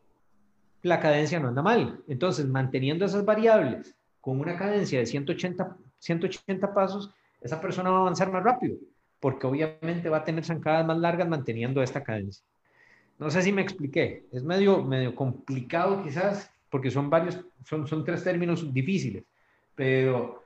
[0.82, 2.00] la cadencia no anda mal.
[2.06, 7.10] Entonces, manteniendo esas variables con una cadencia de 180, 180 pasos,
[7.40, 8.76] esa persona va a avanzar más rápido
[9.20, 12.44] porque obviamente va a tener zancadas más largas manteniendo esta cadencia.
[13.20, 18.02] No sé si me expliqué, es medio, medio complicado quizás, porque son varios, son, son
[18.02, 19.24] tres términos difíciles,
[19.74, 20.42] pero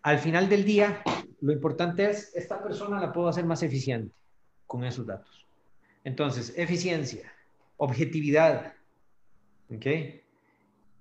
[0.00, 1.02] al final del día,
[1.42, 4.14] lo importante es, esta persona la puedo hacer más eficiente
[4.66, 5.44] con esos datos.
[6.04, 7.30] Entonces, eficiencia,
[7.76, 8.72] objetividad,
[9.68, 9.86] ¿ok?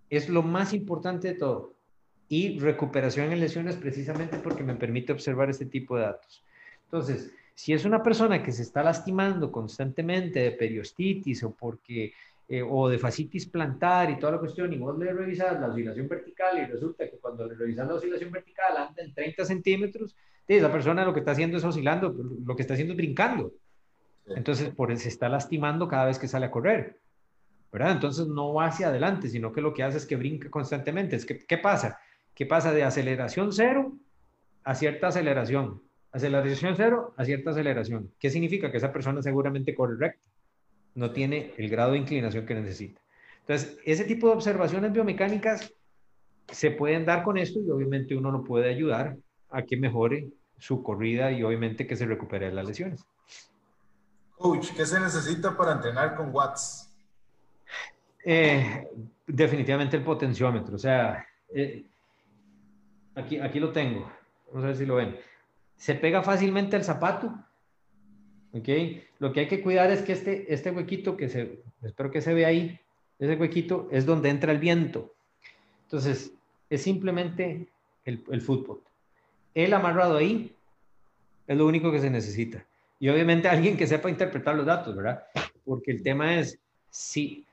[0.10, 1.76] Es lo más importante de todo.
[2.28, 6.44] Y recuperación en lesiones precisamente porque me permite observar este tipo de datos.
[6.86, 12.14] Entonces, si es una persona que se está lastimando constantemente de periostitis o porque
[12.48, 16.08] eh, o de fascitis plantar y toda la cuestión, y vos le revisas la oscilación
[16.08, 20.16] vertical y resulta que cuando le revisas la oscilación vertical anda en 30 centímetros,
[20.48, 22.14] esa persona lo que está haciendo es oscilando,
[22.46, 23.52] lo que está haciendo es brincando.
[24.28, 27.00] Entonces, por eso se está lastimando cada vez que sale a correr.
[27.72, 27.92] ¿verdad?
[27.92, 31.16] Entonces no va hacia adelante, sino que lo que hace es que brinca constantemente.
[31.16, 32.00] Es que, ¿Qué pasa?
[32.34, 33.92] ¿Qué pasa de aceleración cero
[34.64, 35.82] a cierta aceleración?
[36.16, 38.10] Aceleración cero a cierta aceleración.
[38.18, 38.72] ¿Qué significa?
[38.72, 40.30] Que esa persona seguramente corre recto.
[40.94, 43.02] No tiene el grado de inclinación que necesita.
[43.42, 45.74] Entonces, ese tipo de observaciones biomecánicas
[46.50, 49.18] se pueden dar con esto y obviamente uno lo puede ayudar
[49.50, 53.06] a que mejore su corrida y obviamente que se recupere de las lesiones.
[54.38, 56.96] Coach, ¿qué se necesita para entrenar con watts?
[58.24, 58.88] Eh,
[59.28, 60.76] definitivamente el potenciómetro.
[60.76, 61.86] O sea, eh,
[63.16, 64.10] aquí, aquí lo tengo.
[64.48, 65.18] Vamos a ver si lo ven
[65.78, 67.34] se pega fácilmente al zapato.
[68.54, 68.70] ¿Ok?
[69.20, 72.34] Lo que hay que cuidar es que este, este huequito que se, espero que se
[72.34, 72.80] vea ahí,
[73.20, 75.14] ese huequito es donde entra el viento.
[75.84, 76.32] Entonces,
[76.70, 77.68] es simplemente
[78.06, 78.82] el, el fútbol.
[79.54, 80.54] El amarrado ahí
[81.48, 82.66] es lo único que se necesita.
[83.00, 85.24] Y obviamente alguien que sepa interpretar los datos, ¿verdad?
[85.66, 86.58] Porque el tema es,
[86.90, 87.46] si,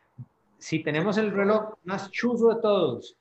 [0.58, 3.16] si tenemos el reloj más chuzo de todos,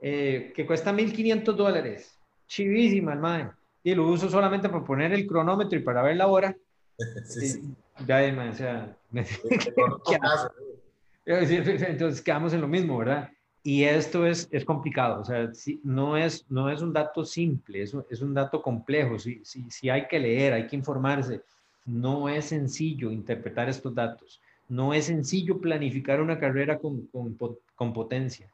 [0.00, 5.78] eh, que cuesta 1.500 dólares, chivísima, hermano y lo uso solamente para poner el cronómetro
[5.78, 6.56] y para ver la hora.
[8.08, 8.20] Ya,
[8.50, 8.96] o sea,
[11.26, 13.30] entonces quedamos en lo mismo, ¿verdad?
[13.62, 15.50] Y esto es, es complicado, o sea,
[15.84, 19.64] no, es, no es un dato simple, es un, es un dato complejo, sí, sí,
[19.70, 21.40] sí hay que leer, hay que informarse.
[21.86, 27.38] No es sencillo interpretar estos datos, no es sencillo planificar una carrera con, con,
[27.74, 28.48] con potencia.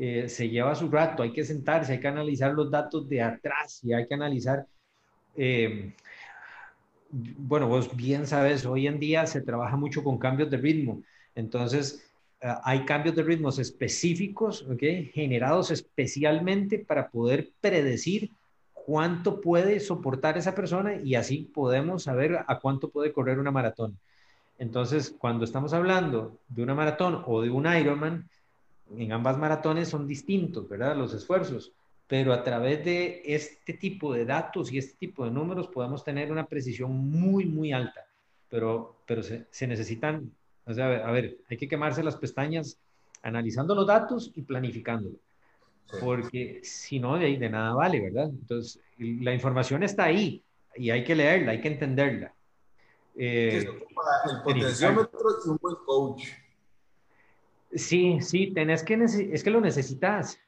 [0.00, 3.80] Eh, se lleva su rato, hay que sentarse, hay que analizar los datos de atrás
[3.82, 4.64] y hay que analizar,
[5.34, 5.92] eh,
[7.10, 11.02] bueno, vos bien sabes, hoy en día se trabaja mucho con cambios de ritmo,
[11.34, 12.08] entonces
[12.40, 15.06] eh, hay cambios de ritmos específicos, ¿okay?
[15.06, 18.30] generados especialmente para poder predecir
[18.72, 23.98] cuánto puede soportar esa persona y así podemos saber a cuánto puede correr una maratón.
[24.58, 28.28] Entonces, cuando estamos hablando de una maratón o de un Ironman,
[28.96, 30.96] en ambas maratones son distintos, ¿verdad?
[30.96, 31.72] Los esfuerzos,
[32.06, 36.32] pero a través de este tipo de datos y este tipo de números podemos tener
[36.32, 38.06] una precisión muy, muy alta,
[38.48, 40.30] pero, pero se, necesitan,
[40.64, 42.78] o sea, a ver, hay que quemarse las pestañas
[43.22, 45.16] analizando los datos y planificándolo,
[46.00, 48.30] porque si no, de, de nada vale, ¿verdad?
[48.30, 50.42] Entonces, la información está ahí
[50.76, 52.32] y hay que leerla, hay que entenderla.
[53.16, 56.28] Eh, el potenciómetro es un buen coach
[57.72, 60.40] Sí, sí, tenés que, es que lo necesitas.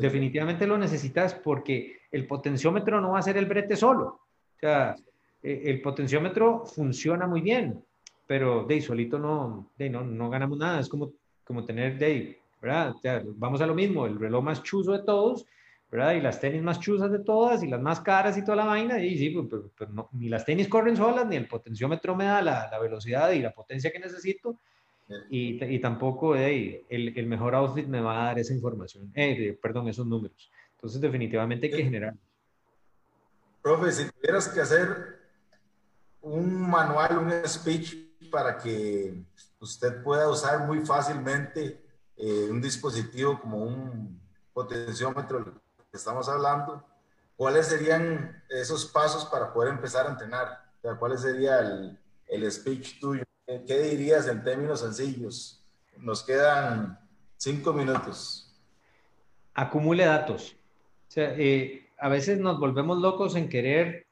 [0.00, 4.06] Definitivamente lo necesitas porque el potenciómetro no va a ser el brete solo.
[4.06, 4.96] O sea,
[5.42, 7.84] e, el potenciómetro funciona muy bien,
[8.26, 10.80] pero de solito no, de, no, no ganamos nada.
[10.80, 11.12] Es como,
[11.44, 12.94] como tener, de, ¿verdad?
[13.36, 15.46] vamos a lo mismo, el reloj más chuzo de todos,
[15.90, 16.14] ¿verdad?
[16.14, 18.98] Y las tenis más chuzas de todas y las más caras y toda la vaina.
[18.98, 22.42] Y sí, pues, pues, no, ni las tenis corren solas, ni el potenciómetro me da
[22.42, 24.58] la, la velocidad y la potencia que necesito.
[25.30, 29.88] Y, y tampoco el, el, mejor outfit me va a dar esa información, eh, perdón,
[29.88, 30.50] esos números.
[30.74, 32.14] Entonces, definitivamente hay que generar.
[33.62, 35.20] Profe, si tuvieras que hacer
[36.22, 37.94] un manual, un speech
[38.30, 39.22] para que
[39.60, 41.80] usted pueda usar muy fácilmente
[42.16, 44.20] eh, un dispositivo como un
[44.52, 45.52] potenciómetro que
[45.92, 46.84] estamos hablando,
[47.36, 50.64] ¿cuáles serían esos pasos para poder empezar a entrenar?
[50.78, 51.98] O sea, ¿Cuál sería el,
[52.28, 53.22] el speech tuyo?
[53.46, 55.64] ¿Qué dirías en términos sencillos?
[55.98, 56.98] Nos quedan
[57.36, 58.52] cinco minutos.
[59.54, 60.56] Acumule datos.
[61.08, 64.08] O sea, eh, a veces nos volvemos locos en querer,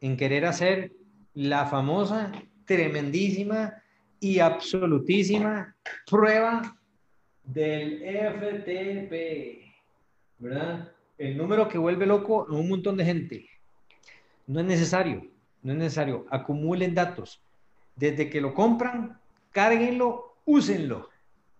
[0.00, 0.92] en querer hacer
[1.34, 2.30] la famosa,
[2.66, 3.82] tremendísima
[4.20, 5.74] y absolutísima
[6.08, 6.78] prueba
[7.42, 9.72] del FTP,
[10.38, 10.92] ¿verdad?
[11.18, 13.50] El número que vuelve loco a un montón de gente.
[14.46, 15.26] No es necesario,
[15.64, 16.26] no es necesario.
[16.30, 17.42] Acumulen datos.
[18.00, 19.20] Desde que lo compran,
[19.50, 21.10] cárguenlo, úsenlo.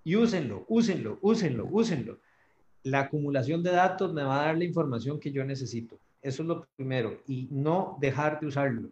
[0.03, 2.19] Y úsenlo, úsenlo, úsenlo, úsenlo.
[2.83, 5.99] La acumulación de datos me va a dar la información que yo necesito.
[6.23, 7.21] Eso es lo primero.
[7.29, 8.89] Y no dejar de usarlo.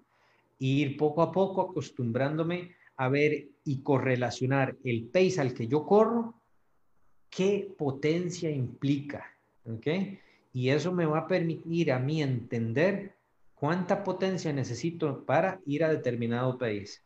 [0.58, 6.34] Ir poco a poco acostumbrándome a ver y correlacionar el pace al que yo corro,
[7.30, 9.24] qué potencia implica.
[9.64, 9.86] ¿Ok?
[10.52, 13.14] Y eso me va a permitir a mí entender
[13.54, 17.02] cuánta potencia necesito para ir a determinado país.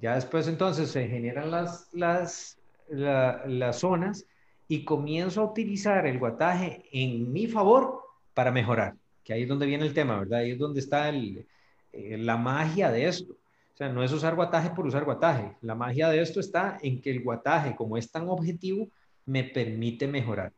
[0.00, 4.26] Ya después entonces se generan las, las, las zonas
[4.68, 8.00] y comienzo a utilizar el guataje en mi favor
[8.34, 10.40] para mejorar, que ahí es donde viene el tema, ¿verdad?
[10.40, 11.46] Ahí es donde está el,
[11.92, 13.32] eh, la magia de esto.
[13.32, 15.56] O sea, no es usar guataje por usar guataje.
[15.60, 18.88] La magia de esto está en que el guataje, como es tan objetivo,
[19.26, 20.52] me permite mejorar.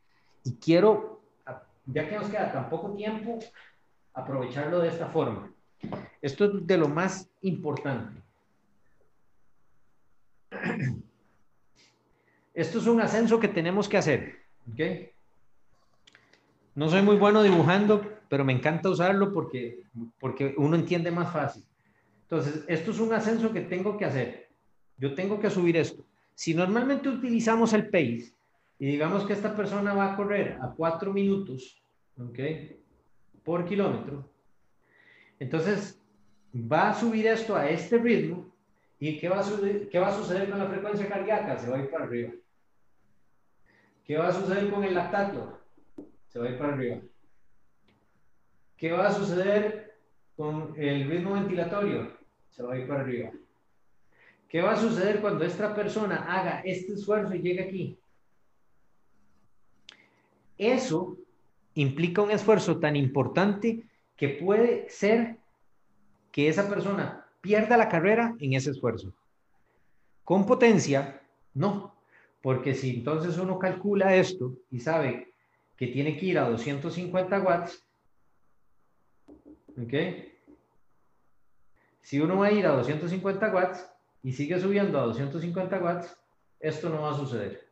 [0.44, 1.22] Y quiero,
[1.86, 3.38] ya que nos queda tan poco tiempo,
[4.12, 5.50] aprovecharlo de esta forma.
[6.20, 8.25] Esto es de lo más importante.
[12.54, 14.36] Esto es un ascenso que tenemos que hacer.
[14.72, 15.10] ¿okay?
[16.74, 19.82] No soy muy bueno dibujando, pero me encanta usarlo porque,
[20.18, 21.64] porque uno entiende más fácil.
[22.22, 24.48] Entonces, esto es un ascenso que tengo que hacer.
[24.98, 26.04] Yo tengo que subir esto.
[26.34, 28.32] Si normalmente utilizamos el pace
[28.78, 31.82] y digamos que esta persona va a correr a 4 minutos
[32.18, 32.80] ¿okay?
[33.44, 34.28] por kilómetro,
[35.38, 36.00] entonces
[36.54, 38.55] va a subir esto a este ritmo
[38.98, 41.58] ¿Y qué va, a suceder, qué va a suceder con la frecuencia cardíaca?
[41.58, 42.32] Se va a ir para arriba.
[44.04, 45.60] ¿Qué va a suceder con el lactato?
[46.28, 47.00] Se va a ir para arriba.
[48.76, 49.96] ¿Qué va a suceder
[50.36, 52.16] con el ritmo ventilatorio?
[52.50, 53.30] Se va a ir para arriba.
[54.48, 57.98] ¿Qué va a suceder cuando esta persona haga este esfuerzo y llegue aquí?
[60.56, 61.18] Eso
[61.74, 63.84] implica un esfuerzo tan importante
[64.16, 65.36] que puede ser
[66.32, 69.12] que esa persona pierda la carrera en ese esfuerzo.
[70.24, 71.22] Con potencia,
[71.54, 71.94] no,
[72.42, 75.32] porque si entonces uno calcula esto y sabe
[75.76, 77.84] que tiene que ir a 250 watts,
[79.80, 79.94] ¿ok?
[82.02, 83.88] Si uno va a ir a 250 watts
[84.22, 86.16] y sigue subiendo a 250 watts,
[86.60, 87.68] esto no va a suceder.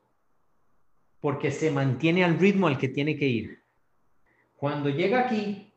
[1.20, 3.62] Porque se mantiene al ritmo al que tiene que ir.
[4.56, 5.72] Cuando llega aquí,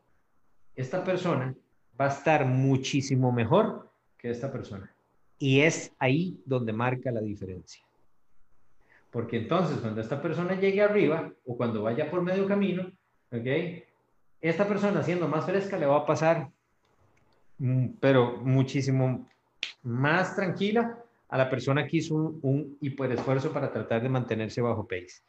[0.76, 1.56] esta persona
[2.00, 4.92] va a estar muchísimo mejor que esta persona.
[5.40, 7.84] Y es ahí donde marca la diferencia.
[9.12, 12.92] Porque entonces cuando esta persona llegue arriba o cuando vaya por medio camino,
[13.32, 13.84] ¿ok?
[14.42, 16.50] Esta persona siendo más fresca le va a pasar,
[17.58, 19.28] mm, pero muchísimo
[19.84, 24.88] más tranquila a la persona que hizo un, un hiperesfuerzo para tratar de mantenerse bajo
[24.88, 25.22] pace.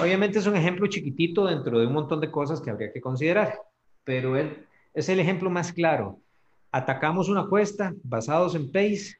[0.00, 3.58] Obviamente es un ejemplo chiquitito dentro de un montón de cosas que habría que considerar,
[4.04, 6.20] pero él es el ejemplo más claro
[6.72, 9.18] atacamos una cuesta basados en pace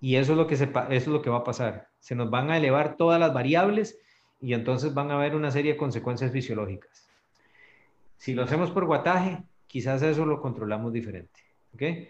[0.00, 1.88] y eso es lo que, eso es lo que va a pasar.
[2.00, 3.98] Se nos van a elevar todas las variables
[4.40, 7.08] y entonces van a haber una serie de consecuencias fisiológicas.
[8.16, 11.40] Si lo hacemos por guataje, quizás eso lo controlamos diferente.
[11.74, 12.08] ¿okay?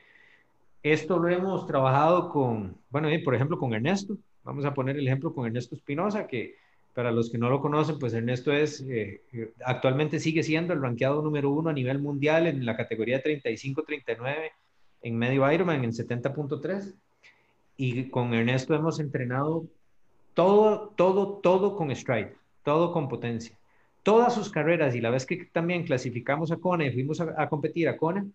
[0.83, 4.17] Esto lo hemos trabajado con, bueno, por ejemplo, con Ernesto.
[4.45, 6.57] Vamos a poner el ejemplo con Ernesto Espinosa, que
[6.99, 10.83] para los que no lo conocen, pues Ernesto es, eh, eh, actualmente sigue siendo el
[10.83, 14.51] ranqueado número uno a nivel mundial en la categoría 35-39
[15.03, 16.93] en medio Ironman en 70.3.
[17.77, 19.65] Y con Ernesto hemos entrenado
[20.35, 22.35] todo, todo, todo con stride,
[22.65, 23.57] todo con potencia.
[24.03, 27.49] Todas sus carreras y la vez que también clasificamos a Kona y fuimos a, a
[27.49, 28.27] competir a Kona,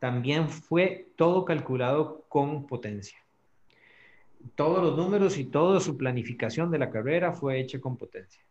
[0.00, 3.21] también fue todo calculado con potencia.
[4.54, 8.42] Todos los números y toda su planificación de la carrera fue hecha con potencia.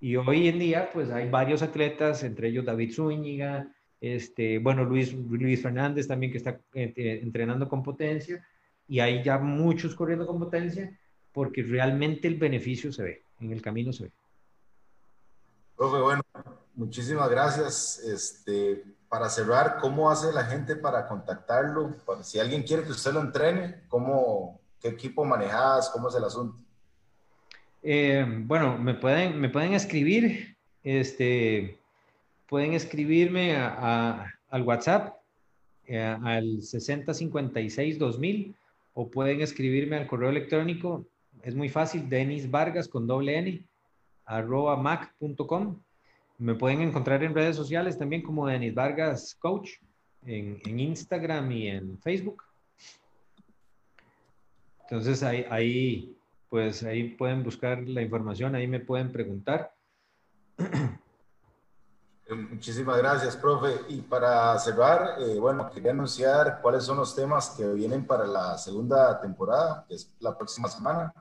[0.00, 5.14] Y hoy en día, pues hay varios atletas, entre ellos David Zúñiga, este, bueno, Luis,
[5.14, 8.44] Luis Fernández también que está eh, entrenando con potencia,
[8.88, 10.98] y hay ya muchos corriendo con potencia,
[11.32, 14.12] porque realmente el beneficio se ve, en el camino se ve.
[15.76, 16.22] Profe, bueno,
[16.74, 18.00] muchísimas gracias.
[18.00, 21.94] Este, para cerrar, ¿cómo hace la gente para contactarlo?
[22.22, 25.88] si alguien quiere que usted lo entrene, ¿cómo, ¿qué equipo manejas?
[25.90, 26.58] ¿Cómo es el asunto?
[27.82, 31.78] Eh, bueno, me pueden, me pueden escribir, este,
[32.48, 35.16] pueden escribirme al WhatsApp
[35.86, 38.54] eh, al 6056-2000
[38.94, 41.06] o pueden escribirme al correo electrónico,
[41.42, 43.64] es muy fácil, Denis Vargas con doble N,
[44.26, 45.80] arroba mac.com.
[46.38, 49.70] Me pueden encontrar en redes sociales también como Denis Vargas Coach,
[50.24, 52.44] en, en Instagram y en Facebook.
[54.92, 56.18] Entonces ahí, ahí
[56.50, 59.74] pues ahí pueden buscar la información, ahí me pueden preguntar.
[62.24, 63.80] Eh, muchísimas gracias, profe.
[63.88, 68.56] Y para cerrar, eh, bueno, quería anunciar cuáles son los temas que vienen para la
[68.56, 71.12] segunda temporada, que es la próxima semana.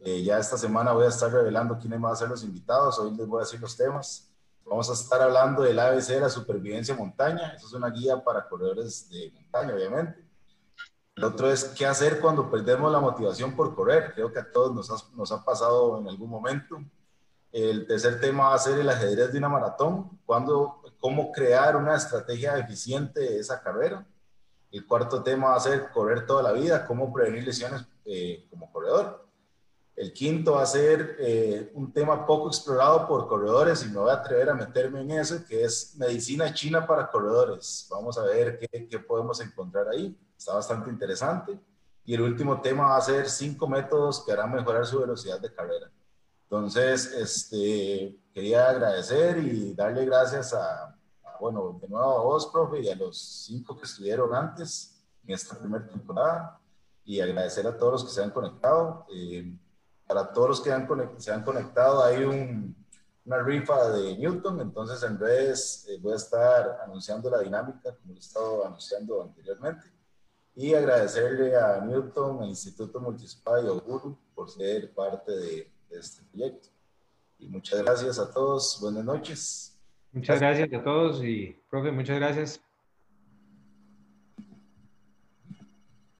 [0.00, 2.98] Eh, ya esta semana voy a estar revelando quiénes van a ser los invitados.
[2.98, 4.32] Hoy les voy a decir los temas.
[4.64, 7.52] Vamos a estar hablando del ABC de la supervivencia montaña.
[7.54, 10.27] Eso es una guía para corredores de montaña, obviamente.
[11.18, 14.12] El otro es qué hacer cuando perdemos la motivación por correr.
[14.14, 16.80] Creo que a todos nos ha, nos ha pasado en algún momento.
[17.50, 21.96] El tercer tema va a ser el ajedrez de una maratón, cuando, cómo crear una
[21.96, 24.06] estrategia eficiente de esa carrera.
[24.70, 28.70] El cuarto tema va a ser correr toda la vida, cómo prevenir lesiones eh, como
[28.70, 29.26] corredor.
[29.96, 34.10] El quinto va a ser eh, un tema poco explorado por corredores y me voy
[34.10, 37.88] a atrever a meterme en eso, que es medicina china para corredores.
[37.90, 41.58] Vamos a ver qué, qué podemos encontrar ahí está bastante interesante.
[42.04, 45.52] Y el último tema va a ser cinco métodos que harán mejorar su velocidad de
[45.52, 45.90] carrera.
[46.44, 50.96] Entonces, este, quería agradecer y darle gracias a,
[51.38, 55.58] bueno, de nuevo a vos, profe, y a los cinco que estuvieron antes en esta
[55.58, 56.58] primera temporada.
[57.04, 59.06] Y agradecer a todos los que se han conectado.
[59.12, 59.52] Eh,
[60.06, 62.74] para todos los que han se han conectado, hay un,
[63.26, 68.12] una rifa de Newton, entonces en redes eh, voy a estar anunciando la dinámica como
[68.12, 69.97] lo he estado anunciando anteriormente
[70.58, 76.20] y agradecerle a Newton, al Instituto Multispy y a Guru por ser parte de, este
[76.32, 76.68] proyecto.
[77.38, 78.76] Y muchas gracias a todos.
[78.80, 79.78] Buenas noches.
[80.12, 82.60] Muchas gracias a todos y, profe, muchas gracias.